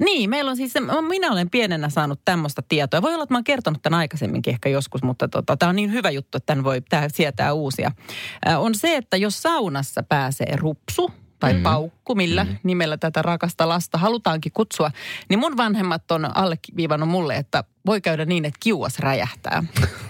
niin, 0.00 0.30
meillä 0.30 0.50
on 0.50 0.56
siis, 0.56 0.74
minä 1.08 1.32
olen 1.32 1.50
pienenä 1.50 1.88
saanut 1.88 2.20
tämmöistä 2.24 2.62
tietoa. 2.68 3.02
Voi 3.02 3.14
olla, 3.14 3.22
että 3.22 3.34
mä 3.34 3.38
oon 3.38 3.44
kertonut 3.44 3.82
tämän 3.82 3.98
aikaisemminkin 3.98 4.52
ehkä 4.52 4.68
joskus, 4.68 5.02
mutta 5.02 5.28
tota, 5.28 5.56
tämä 5.56 5.70
on 5.70 5.76
niin 5.76 5.92
hyvä 5.92 6.10
juttu, 6.10 6.38
että 6.38 6.46
tämän 6.46 6.64
voi 6.64 6.82
tää 6.88 7.08
sietää 7.08 7.52
uusia. 7.52 7.90
Ää, 8.44 8.58
on 8.58 8.74
se, 8.74 8.96
että 8.96 9.16
jos 9.16 9.42
saunassa 9.42 10.02
pääsee 10.02 10.56
rupsu 10.56 11.10
tai 11.42 11.54
mm. 11.54 11.62
paukku, 11.62 12.14
millä 12.14 12.44
mm. 12.44 12.56
nimellä 12.62 12.96
tätä 12.96 13.22
rakasta 13.22 13.68
lasta 13.68 13.98
halutaankin 13.98 14.52
kutsua, 14.52 14.90
niin 15.28 15.38
mun 15.38 15.56
vanhemmat 15.56 16.10
on 16.10 16.36
alleviivannut 16.36 17.08
mulle, 17.08 17.36
että 17.36 17.64
voi 17.86 18.00
käydä 18.00 18.24
niin, 18.24 18.44
että 18.44 18.58
kiuas 18.60 18.98
räjähtää. 18.98 19.64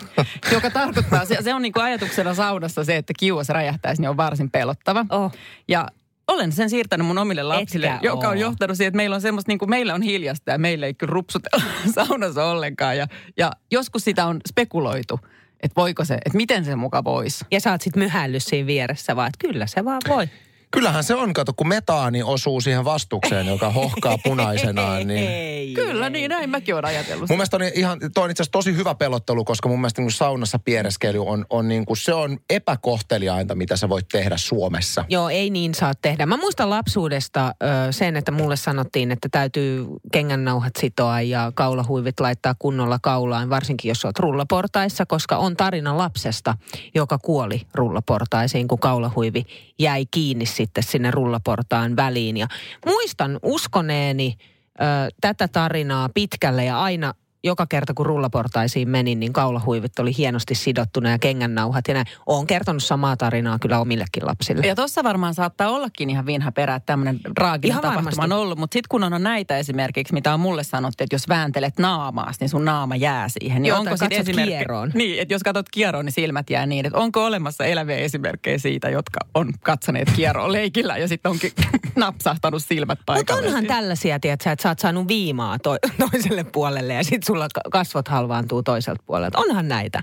Joka 0.52 0.70
tarkoittaa, 0.70 1.24
se, 1.24 1.38
se 1.40 1.54
on 1.54 1.62
niin 1.62 1.72
kuin 1.72 1.84
ajatuksena 1.84 2.34
saunassa 2.34 2.84
se, 2.84 2.96
että 2.96 3.12
kiuas 3.18 3.48
räjähtäisi, 3.48 4.02
niin 4.02 4.08
on 4.08 4.16
varsin 4.16 4.50
pelottava. 4.50 5.06
Oh. 5.10 5.32
Ja 5.68 5.88
olen 6.28 6.52
sen 6.52 6.70
siirtänyt 6.70 7.06
mun 7.06 7.18
omille 7.18 7.42
lapsille, 7.42 7.86
Etkä 7.86 8.06
joka 8.06 8.28
on 8.28 8.38
johtanut 8.38 8.76
siihen, 8.76 8.88
että 8.88 8.96
meillä 8.96 9.16
on 9.16 9.22
semmoista, 9.22 9.50
niin 9.50 9.58
kuin 9.58 9.70
meillä 9.70 9.94
on 9.94 10.02
hiljasta 10.02 10.50
ja 10.50 10.58
meillä 10.58 10.86
ei 10.86 10.94
kyllä 10.94 11.12
rupsutella 11.12 11.64
saunassa 11.94 12.44
ollenkaan. 12.44 12.96
Ja, 12.96 13.06
ja 13.36 13.50
joskus 13.70 14.04
sitä 14.04 14.26
on 14.26 14.40
spekuloitu, 14.48 15.20
että 15.60 15.76
voiko 15.76 16.04
se, 16.04 16.14
että 16.14 16.36
miten 16.36 16.64
se 16.64 16.76
muka 16.76 17.04
voisi. 17.04 17.44
Ja 17.50 17.60
sä 17.60 17.70
oot 17.70 17.80
sit 17.82 17.96
myhällyt 17.96 18.42
siinä 18.42 18.66
vieressä 18.66 19.16
vaan, 19.16 19.28
että 19.28 19.48
kyllä 19.48 19.66
se 19.66 19.84
vaan 19.84 20.02
voi. 20.08 20.28
Kyllähän 20.72 21.04
se 21.04 21.14
on, 21.14 21.32
kato, 21.32 21.52
kun 21.56 21.68
metaani 21.68 22.22
osuu 22.22 22.60
siihen 22.60 22.84
vastukseen, 22.84 23.46
joka 23.46 23.70
hohkaa 23.70 24.18
punaisena, 24.24 24.98
niin... 24.98 25.28
Ei, 25.28 25.74
Kyllä, 25.74 26.06
ei. 26.06 26.10
niin 26.10 26.28
näin 26.28 26.50
mäkin 26.50 26.74
olen 26.74 26.84
ajatellut. 26.84 27.28
Mun 27.28 27.38
mielestä 27.38 27.56
on 27.56 27.62
ihan, 27.74 27.98
toi 28.14 28.24
on 28.24 28.30
itse 28.30 28.42
asiassa 28.42 28.52
tosi 28.52 28.76
hyvä 28.76 28.94
pelottelu, 28.94 29.44
koska 29.44 29.68
mun 29.68 29.80
mielestä 29.80 30.00
niin 30.00 30.06
kuin 30.06 30.12
saunassa 30.12 30.58
piereskely 30.58 31.26
on, 31.26 31.46
on 31.50 31.68
niin 31.68 31.86
kuin, 31.86 31.96
se 31.96 32.14
on 32.14 32.38
epäkohteliainta, 32.50 33.54
mitä 33.54 33.76
sä 33.76 33.88
voit 33.88 34.08
tehdä 34.08 34.36
Suomessa. 34.36 35.04
Joo, 35.08 35.28
ei 35.28 35.50
niin 35.50 35.74
saa 35.74 35.92
tehdä. 36.02 36.26
Mä 36.26 36.36
muistan 36.36 36.70
lapsuudesta 36.70 37.54
ö, 37.62 37.92
sen, 37.92 38.16
että 38.16 38.32
mulle 38.32 38.56
sanottiin, 38.56 39.12
että 39.12 39.28
täytyy 39.28 39.86
kengännauhat 40.12 40.72
sitoa 40.78 41.20
ja 41.20 41.52
kaulahuivit 41.54 42.20
laittaa 42.20 42.54
kunnolla 42.58 42.98
kaulaan, 43.02 43.50
varsinkin 43.50 43.88
jos 43.88 44.04
oot 44.04 44.18
rullaportaissa, 44.18 45.06
koska 45.06 45.36
on 45.36 45.56
tarina 45.56 45.98
lapsesta, 45.98 46.54
joka 46.94 47.18
kuoli 47.18 47.62
rullaportaisiin, 47.74 48.68
kun 48.68 48.78
kaulahuivi 48.78 49.44
jäi 49.78 50.06
kiinni 50.10 50.46
sitten 50.62 50.84
sinne 50.84 51.10
rullaportaan 51.10 51.96
väliin. 51.96 52.36
Ja 52.36 52.46
muistan 52.86 53.38
uskoneeni 53.42 54.34
ö, 54.38 54.84
tätä 55.20 55.48
tarinaa 55.48 56.08
pitkälle 56.14 56.64
ja 56.64 56.82
aina 56.82 57.14
joka 57.44 57.66
kerta 57.66 57.94
kun 57.94 58.06
rullaportaisiin 58.06 58.88
menin, 58.88 59.20
niin 59.20 59.32
kaulahuivit 59.32 59.98
oli 59.98 60.16
hienosti 60.18 60.54
sidottuna 60.54 61.10
ja 61.10 61.18
kengännauhat 61.18 61.88
ja 61.88 61.94
näin. 61.94 62.06
Olen 62.26 62.46
kertonut 62.46 62.82
samaa 62.82 63.16
tarinaa 63.16 63.58
kyllä 63.58 63.80
omillekin 63.80 64.26
lapsille. 64.26 64.66
Ja 64.66 64.74
tuossa 64.76 65.04
varmaan 65.04 65.34
saattaa 65.34 65.68
ollakin 65.70 66.10
ihan 66.10 66.26
vinha 66.26 66.52
perä, 66.52 66.74
että 66.74 66.86
tämmöinen 66.86 67.20
raaginen 67.38 67.70
Ihan 67.70 67.82
tapahtuma 67.82 68.04
varmasti. 68.10 68.34
on 68.34 68.40
ollut. 68.42 68.58
Mutta 68.58 68.74
sitten 68.74 68.88
kun 68.88 69.04
on 69.04 69.22
näitä 69.22 69.56
esimerkiksi, 69.58 70.14
mitä 70.14 70.34
on 70.34 70.40
mulle 70.40 70.64
sanottu, 70.64 71.04
että 71.04 71.14
jos 71.14 71.28
vääntelet 71.28 71.78
naamaas, 71.78 72.40
niin 72.40 72.48
sun 72.48 72.64
naama 72.64 72.96
jää 72.96 73.28
siihen. 73.28 73.62
Niin 73.62 73.68
Joo, 73.68 73.78
onko 73.78 73.88
tai 73.88 73.98
sit 73.98 74.08
katsot 74.08 74.28
esimerkki- 74.28 74.48
kieroon. 74.56 74.90
Niin, 74.94 75.22
että 75.22 75.34
jos 75.34 75.42
katsot 75.42 75.66
kieroon, 75.70 76.04
niin 76.04 76.12
silmät 76.12 76.50
jää 76.50 76.66
niin. 76.66 76.86
Että 76.86 76.98
onko 76.98 77.24
olemassa 77.24 77.64
eläviä 77.64 77.96
esimerkkejä 77.96 78.58
siitä, 78.58 78.88
jotka 78.90 79.20
on 79.34 79.52
katsoneet 79.62 80.10
kieroon 80.16 80.52
leikillä 80.52 80.96
ja 80.96 81.08
sitten 81.08 81.30
onkin 81.30 81.52
napsahtanut 81.96 82.62
silmät 82.64 82.98
Mutta 82.98 83.12
paikalle. 83.12 83.46
onhan 83.46 83.66
tällaisia, 83.66 84.20
tiedätkö, 84.20 84.50
että 84.50 84.62
sä 84.62 84.68
oot 84.68 84.78
saanut 84.78 85.08
viimaa 85.08 85.58
to- 85.58 85.76
toiselle 86.10 86.44
puolelle 86.44 86.94
ja 86.94 87.04
sitten 87.04 87.26
sulla 87.32 87.48
ka- 87.54 87.70
kasvot 87.70 88.08
halvaantuu 88.08 88.62
toiselta 88.62 89.02
puolelta. 89.06 89.38
Onhan 89.38 89.68
näitä. 89.68 90.02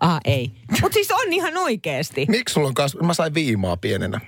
Ah, 0.00 0.20
ei. 0.24 0.50
Mutta 0.82 0.94
siis 0.94 1.10
on 1.10 1.32
ihan 1.32 1.56
oikeasti. 1.56 2.26
Miksi 2.28 2.52
sulla 2.52 2.68
on 2.68 2.74
kasvu? 2.74 3.00
Mä 3.02 3.14
sain 3.14 3.34
viimaa 3.34 3.76
pienenä. 3.76 4.20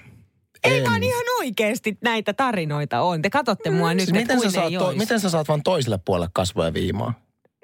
Ei 0.64 0.78
En. 0.78 0.84
vaan 0.90 1.02
ihan 1.02 1.24
oikeasti 1.40 1.98
näitä 2.02 2.32
tarinoita 2.32 3.00
on. 3.02 3.22
Te 3.22 3.30
katsotte 3.30 3.70
mua 3.70 3.94
nyt, 3.94 4.04
Siis 4.04 4.12
miten, 4.12 4.40
sä 4.40 4.50
saat 4.50 4.72
ei 4.72 4.78
to, 4.78 4.92
miten 4.96 5.20
sä 5.20 5.30
saat 5.30 5.48
vaan 5.48 5.62
toiselle 5.62 5.98
puolelle 6.04 6.30
kasvoja 6.32 6.74
viimaa? 6.74 7.14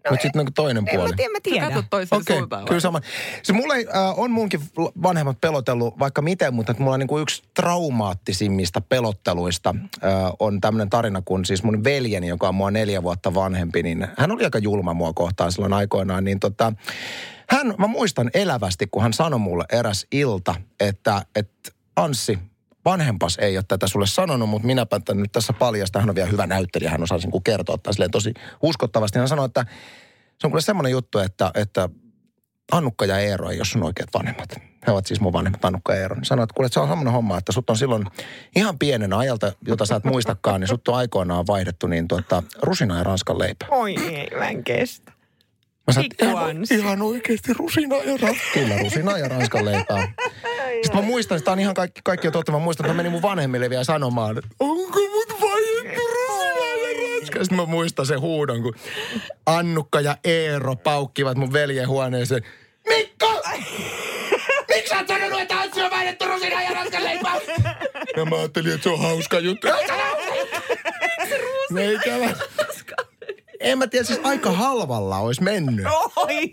No 0.04 0.10
Mutta 0.10 0.22
sitten 0.22 0.44
niin 0.44 0.54
toinen 0.54 0.84
En 0.88 0.96
puoli. 0.96 1.10
mä 1.10 1.16
tiedä, 1.16 1.32
mä 1.32 1.38
tiedän. 1.42 1.68
katsot 1.68 1.86
toiseen 1.90 2.20
Okei, 2.20 2.36
suuntaan. 2.36 2.64
kyllä 2.64 2.80
sama. 2.80 3.00
Se 3.42 3.52
mulle 3.52 3.74
äh, 3.74 4.18
on 4.18 4.30
munkin 4.30 4.60
vanhemmat 5.02 5.40
pelotellut 5.40 5.98
vaikka 5.98 6.22
miten, 6.22 6.54
mutta 6.54 6.72
että 6.72 6.82
mulla 6.82 6.94
on 6.94 7.00
niin 7.00 7.08
kuin 7.08 7.22
yksi 7.22 7.42
traumaattisimmista 7.54 8.80
pelotteluista 8.80 9.74
äh, 10.04 10.10
on 10.38 10.60
tämmöinen 10.60 10.90
tarina, 10.90 11.22
kun 11.24 11.44
siis 11.44 11.62
mun 11.62 11.84
veljeni, 11.84 12.28
joka 12.28 12.48
on 12.48 12.54
mua 12.54 12.70
neljä 12.70 13.02
vuotta 13.02 13.34
vanhempi, 13.34 13.82
niin 13.82 14.08
hän 14.18 14.30
oli 14.32 14.44
aika 14.44 14.58
julma 14.58 14.94
mua 14.94 15.12
kohtaan 15.12 15.52
silloin 15.52 15.72
aikoinaan, 15.72 16.24
niin 16.24 16.40
tota, 16.40 16.72
hän, 17.48 17.74
mä 17.78 17.86
muistan 17.86 18.30
elävästi, 18.34 18.86
kun 18.90 19.02
hän 19.02 19.12
sanoi 19.12 19.38
mulle 19.38 19.64
eräs 19.72 20.06
ilta, 20.12 20.54
että, 20.80 21.22
että 21.36 21.70
Anssi, 21.96 22.38
vanhempas 22.84 23.38
ei 23.40 23.56
ole 23.56 23.64
tätä 23.68 23.86
sulle 23.86 24.06
sanonut, 24.06 24.48
mutta 24.48 24.66
minäpä 24.66 25.00
tämän 25.00 25.22
nyt 25.22 25.32
tässä 25.32 25.52
paljasta. 25.52 26.00
Hän 26.00 26.08
on 26.08 26.14
vielä 26.14 26.30
hyvä 26.30 26.46
näyttelijä, 26.46 26.90
hän 26.90 27.02
osaa 27.02 27.18
kuin 27.30 27.44
kertoa 27.44 27.78
tai 27.78 27.94
silleen 27.94 28.10
tosi 28.10 28.34
uskottavasti. 28.62 29.18
Hän 29.18 29.28
sanoi, 29.28 29.46
että 29.46 29.66
se 30.38 30.46
on 30.46 30.50
kuule 30.50 30.60
semmoinen 30.60 30.92
juttu, 30.92 31.18
että, 31.18 31.50
että 31.54 31.88
Annukka 32.72 33.06
ja 33.06 33.18
Eero 33.18 33.50
ei 33.50 33.58
ole 33.58 33.64
sun 33.64 33.82
oikeat 33.82 34.08
vanhemmat. 34.14 34.60
He 34.86 34.92
ovat 34.92 35.06
siis 35.06 35.20
mun 35.20 35.32
vanhemmat, 35.32 35.64
Annukka 35.64 35.94
ja 35.94 36.00
Eero. 36.00 36.14
Niin 36.14 36.24
sanoi, 36.24 36.42
että 36.42 36.54
kuule, 36.54 36.66
että 36.66 36.74
se 36.74 36.80
on 36.80 36.88
semmoinen 36.88 37.12
homma, 37.12 37.38
että 37.38 37.52
sut 37.52 37.70
on 37.70 37.76
silloin 37.76 38.04
ihan 38.56 38.78
pienenä 38.78 39.18
ajalta, 39.18 39.52
jota 39.66 39.86
sä 39.86 39.96
et 39.96 40.04
muistakaan, 40.04 40.60
niin 40.60 40.68
sut 40.68 40.88
on 40.88 40.94
aikoinaan 40.94 41.46
vaihdettu 41.46 41.86
niin 41.86 42.08
tuota, 42.08 42.42
rusina 42.62 42.98
ja 42.98 43.04
ranskan 43.04 43.38
leipä. 43.38 43.66
Oi 43.70 43.96
ei, 43.96 44.30
mä 44.38 44.48
en 44.48 44.64
kestä. 44.64 45.12
Mä 45.86 45.92
sanoin, 45.92 46.10
ihan, 46.22 46.56
ihan 46.70 47.02
oikeasti 47.02 47.52
rusina 47.52 47.96
ja 47.96 48.16
ranskan. 48.22 48.52
Kyllä, 48.54 48.78
rusina 48.78 49.18
ja 49.18 49.28
ranskan 49.28 49.64
leipää. 49.64 50.12
Sitten 50.92 51.04
mä 51.04 51.10
muistan, 51.10 51.38
että 51.38 51.52
on 51.52 51.60
ihan 51.60 51.74
kaikki, 51.74 52.00
kaikki 52.04 52.26
on 52.26 52.32
totta. 52.32 52.52
Mä 52.52 52.58
muistan, 52.58 52.86
että 52.86 52.92
mä 52.92 52.96
menin 52.96 53.12
mun 53.12 53.22
vanhemmille 53.22 53.70
vielä 53.70 53.84
sanomaan, 53.84 54.42
onko 54.60 55.00
mut 55.00 55.40
vaiettu 55.40 56.00
ranskan. 56.06 57.44
Sitten 57.44 57.56
mä 57.56 57.66
muistan 57.66 58.06
sen 58.06 58.20
huudon, 58.20 58.62
kun 58.62 58.74
Annukka 59.46 60.00
ja 60.00 60.16
Eero 60.24 60.76
paukkivat 60.76 61.38
mun 61.38 61.52
veljen 61.52 61.88
huoneeseen. 61.88 62.42
Mikko! 62.88 63.42
Miksi 64.68 64.88
sä 64.88 64.96
oot 64.98 65.08
sanonut, 65.08 65.40
että 65.40 65.60
Anssi 65.60 65.82
on 65.82 65.90
vaiettu 65.90 66.24
rusina 66.26 66.62
ja 66.62 66.70
ranskan 66.70 67.04
leipää? 67.04 67.40
Ja 68.16 68.24
mä 68.24 68.36
ajattelin, 68.36 68.72
että 68.72 68.82
se 68.82 68.90
on 68.90 69.00
hauska 69.00 69.38
juttu. 69.38 69.66
Mä... 71.70 71.84
En 73.60 73.78
mä 73.78 73.86
tiedä, 73.86 74.04
siis 74.04 74.20
aika 74.22 74.50
halvalla 74.50 75.18
olisi 75.18 75.42
mennyt. 75.42 75.86
Oi! 76.16 76.50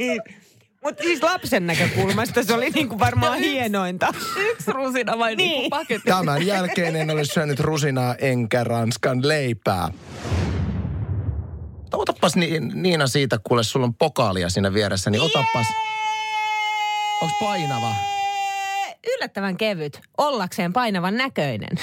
Mutta 0.84 1.04
siis 1.04 1.24
lapsen 1.24 1.68
näkökulmasta 1.68 2.44
se 2.44 2.54
oli 2.54 2.70
niinku 2.70 3.00
varmaan 3.00 3.40
hienointa. 3.40 4.14
Yksi 4.38 4.72
rusina 4.72 5.20
vai 5.20 5.36
niin. 5.36 5.48
Niin. 5.48 5.60
niin 5.60 5.70
paketti? 5.70 6.10
Tämän 6.10 6.46
jälkeen 6.46 6.96
en 6.96 7.10
ole 7.10 7.26
syönyt 7.26 7.60
rusinaa 7.60 8.16
enkä 8.16 8.64
ranskan 8.64 9.28
leipää. 9.28 9.90
Otapas 11.94 12.36
Ni- 12.36 12.60
Niina 12.60 13.08
siitä, 13.08 13.40
kuule, 13.44 13.64
sulla 13.64 13.86
on 13.86 13.96
pokaalia 13.96 14.50
siinä 14.50 14.74
vieressä, 14.74 15.10
niin 15.10 15.22
otapas. 15.22 15.68
Onks 17.22 17.36
painava? 17.40 17.96
Yllättävän 19.08 19.58
kevyt, 19.58 20.02
ollakseen 20.18 20.74
painavan 20.74 21.18
näköinen. 21.18 21.80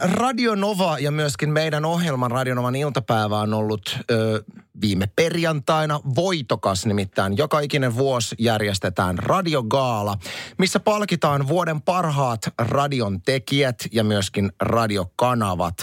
Radio 0.00 0.54
Nova 0.54 0.98
ja 0.98 1.10
myöskin 1.10 1.50
meidän 1.50 1.84
ohjelman 1.84 2.30
Radio 2.30 2.54
Novan 2.54 2.76
iltapäivä 2.76 3.38
on 3.38 3.54
ollut 3.54 3.98
ö, 4.10 4.44
viime 4.80 5.06
perjantaina 5.16 6.00
voitokas. 6.14 6.86
Nimittäin 6.86 7.36
joka 7.36 7.60
ikinen 7.60 7.96
vuosi 7.96 8.34
järjestetään 8.38 9.18
radiogaala, 9.18 10.18
missä 10.58 10.80
palkitaan 10.80 11.48
vuoden 11.48 11.82
parhaat 11.82 12.40
radion 12.58 13.22
tekijät 13.22 13.76
ja 13.92 14.04
myöskin 14.04 14.52
radiokanavat. 14.60 15.76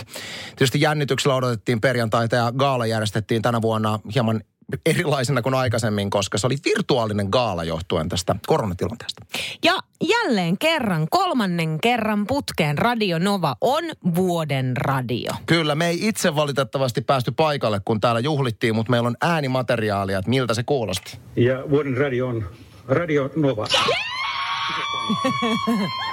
Tietysti 0.56 0.82
jännityksellä 0.82 1.36
odotettiin 1.36 1.82
perjantaita 1.82 2.36
ja 2.36 2.52
gaala 2.52 2.86
järjestettiin 2.86 3.42
tänä 3.42 3.62
vuonna 3.62 4.00
hieman 4.16 4.42
erilaisena 4.86 5.42
kuin 5.42 5.56
aikaisemmin, 5.56 6.10
koska 6.10 6.38
se 6.38 6.48
oli 6.48 6.56
virtuaalinen 6.66 7.28
gaala 7.32 7.64
johtuen 7.64 8.10
tästä 8.10 8.36
koronatilanteesta. 8.48 9.26
Ja 9.64 9.74
jälleen 10.10 10.58
kerran, 10.58 11.08
kolmannen 11.10 11.78
kerran 11.82 12.28
putkeen 12.28 12.78
Radio 12.78 13.20
Nova 13.20 13.56
on 13.62 13.84
vuoden 14.16 14.78
radio. 14.78 15.32
Kyllä, 15.46 15.76
me 15.76 15.88
ei 15.88 16.08
itse 16.08 16.36
valitettavasti 16.36 17.02
päästy 17.02 17.32
paikalle, 17.32 17.82
kun 17.86 18.02
täällä 18.02 18.20
juhlittiin, 18.20 18.76
mutta 18.76 18.92
meillä 18.92 19.08
on 19.08 19.18
äänimateriaalia, 19.22 20.20
että 20.20 20.30
miltä 20.30 20.54
se 20.54 20.64
kuulosti. 20.64 21.18
Ja 21.36 21.70
vuoden 21.70 21.98
radio 21.98 22.28
on 22.28 22.46
Radio 22.88 23.30
Nova. 23.36 23.68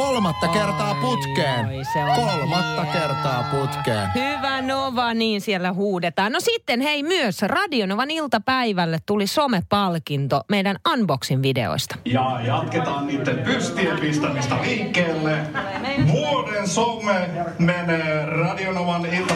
Kolmatta 0.00 0.48
kertaa 0.48 0.94
putkeen. 0.94 1.66
Oi, 1.66 1.84
se 1.92 2.04
on 2.04 2.14
Kolmatta 2.14 2.82
hienoa. 2.82 2.92
kertaa 2.92 3.44
putkeen. 3.50 4.08
Hyvä 4.14 4.62
Nova, 4.62 5.14
niin 5.14 5.40
siellä 5.40 5.72
huudetaan. 5.72 6.32
No 6.32 6.40
sitten 6.40 6.80
hei 6.80 7.02
myös 7.02 7.42
Radionovan 7.42 8.10
iltapäivälle 8.10 8.98
tuli 9.06 9.26
somepalkinto 9.26 10.40
meidän 10.48 10.76
unboxing 10.92 11.42
videoista. 11.42 11.96
Ja 12.04 12.40
jatketaan 12.46 13.06
niiden 13.06 13.38
pystien 13.38 13.98
pistämistä 14.00 14.56
liikkeelle. 14.62 15.38
Vuoden 16.12 16.68
some 16.68 17.30
menee 17.58 18.26
Radionovan 18.26 19.06
ilta... 19.06 19.34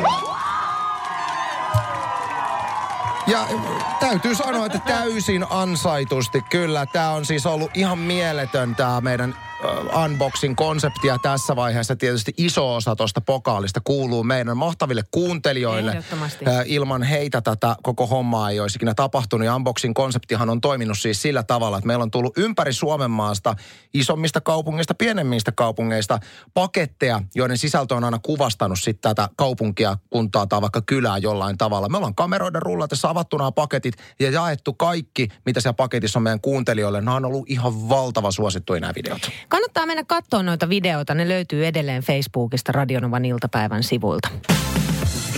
Ja 3.27 3.41
äh, 3.41 3.99
täytyy 4.01 4.35
sanoa, 4.35 4.67
että 4.67 4.79
täysin 4.79 5.47
ansaitusti 5.51 6.43
kyllä. 6.51 6.87
Tämä 6.87 7.11
on 7.11 7.25
siis 7.25 7.47
ollut 7.47 7.71
ihan 7.75 7.99
mieletön 7.99 8.75
tämä 8.75 9.01
meidän 9.01 9.35
äh, 9.65 10.05
unboxing 10.05 10.55
konsepti 10.57 11.07
ja 11.07 11.19
tässä 11.23 11.57
vaiheessa 11.57 11.97
tietysti 11.97 12.35
iso 12.37 12.75
osa 12.75 12.97
tuosta 12.97 13.21
pokaalista 13.21 13.81
kuuluu 13.85 14.25
meidän 14.25 14.57
mahtaville 14.57 15.03
kuuntelijoille. 15.11 15.91
Äh, 15.91 16.65
Ilman 16.67 17.03
heitä 17.03 17.41
tätä 17.41 17.77
koko 17.83 18.07
hommaa 18.07 18.51
ei 18.51 18.61
olisi 18.61 18.79
ikinä 18.79 18.95
tapahtunut. 18.95 19.47
Ja 19.47 19.57
unboxing 19.57 19.95
konseptihan 19.95 20.51
on 20.51 20.61
toiminut 20.61 20.99
siis 20.99 21.23
sillä 21.23 21.43
tavalla, 21.43 21.79
että 21.79 21.87
meillä 21.87 22.03
on 22.03 22.11
tullut 22.11 22.39
ympäri 22.39 22.73
Suomen 22.73 23.11
maasta 23.11 23.57
isommista 23.95 24.41
kaupungeista, 24.41 24.95
pienemmistä 24.95 25.53
kaupungeista 25.53 26.19
paketteja, 26.55 27.21
joiden 27.35 27.59
sisältö 27.59 27.95
on 27.95 28.05
aina 28.05 28.19
kuvastanut 28.19 28.79
sitten 28.81 29.15
tätä 29.15 29.29
kaupunkia, 29.37 29.99
kuntaa 30.11 30.47
tai 30.47 30.61
vaikka 30.61 30.83
kylää 30.83 31.19
jollain 31.19 31.59
tavalla. 31.59 31.89
Me 31.89 31.97
ollaan 31.97 32.15
kameroiden 32.15 32.63
rullatessa 32.63 33.11
avattu 33.11 33.37
nämä 33.37 33.53
paketit 33.53 33.95
ja 34.21 34.31
jaettu 34.31 34.73
kaikki, 34.73 35.29
mitä 35.47 35.61
siellä 35.61 35.75
paketissa 35.75 36.19
on 36.19 36.23
meidän 36.23 36.41
kuuntelijoille. 36.41 37.01
Nämä 37.01 37.17
on 37.17 37.25
ollut 37.25 37.51
ihan 37.51 37.89
valtava 37.89 38.31
suosittuja 38.31 38.81
nämä 38.81 38.93
videot. 38.95 39.31
Kannattaa 39.55 39.87
mennä 39.87 40.05
katsoa 40.07 40.43
noita 40.43 40.69
videoita. 40.69 41.15
Ne 41.15 41.29
löytyy 41.29 41.67
edelleen 41.67 42.03
Facebookista 42.03 42.73
Radionovan 42.73 43.25
iltapäivän 43.25 43.83
sivuilta. 43.83 44.29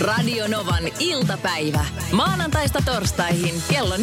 Radio 0.01 0.47
Novan 0.47 0.83
iltapäivä. 0.99 1.85
Maanantaista 2.11 2.79
torstaihin 2.85 3.55
kello 3.69 3.95
14.18. 3.95 4.01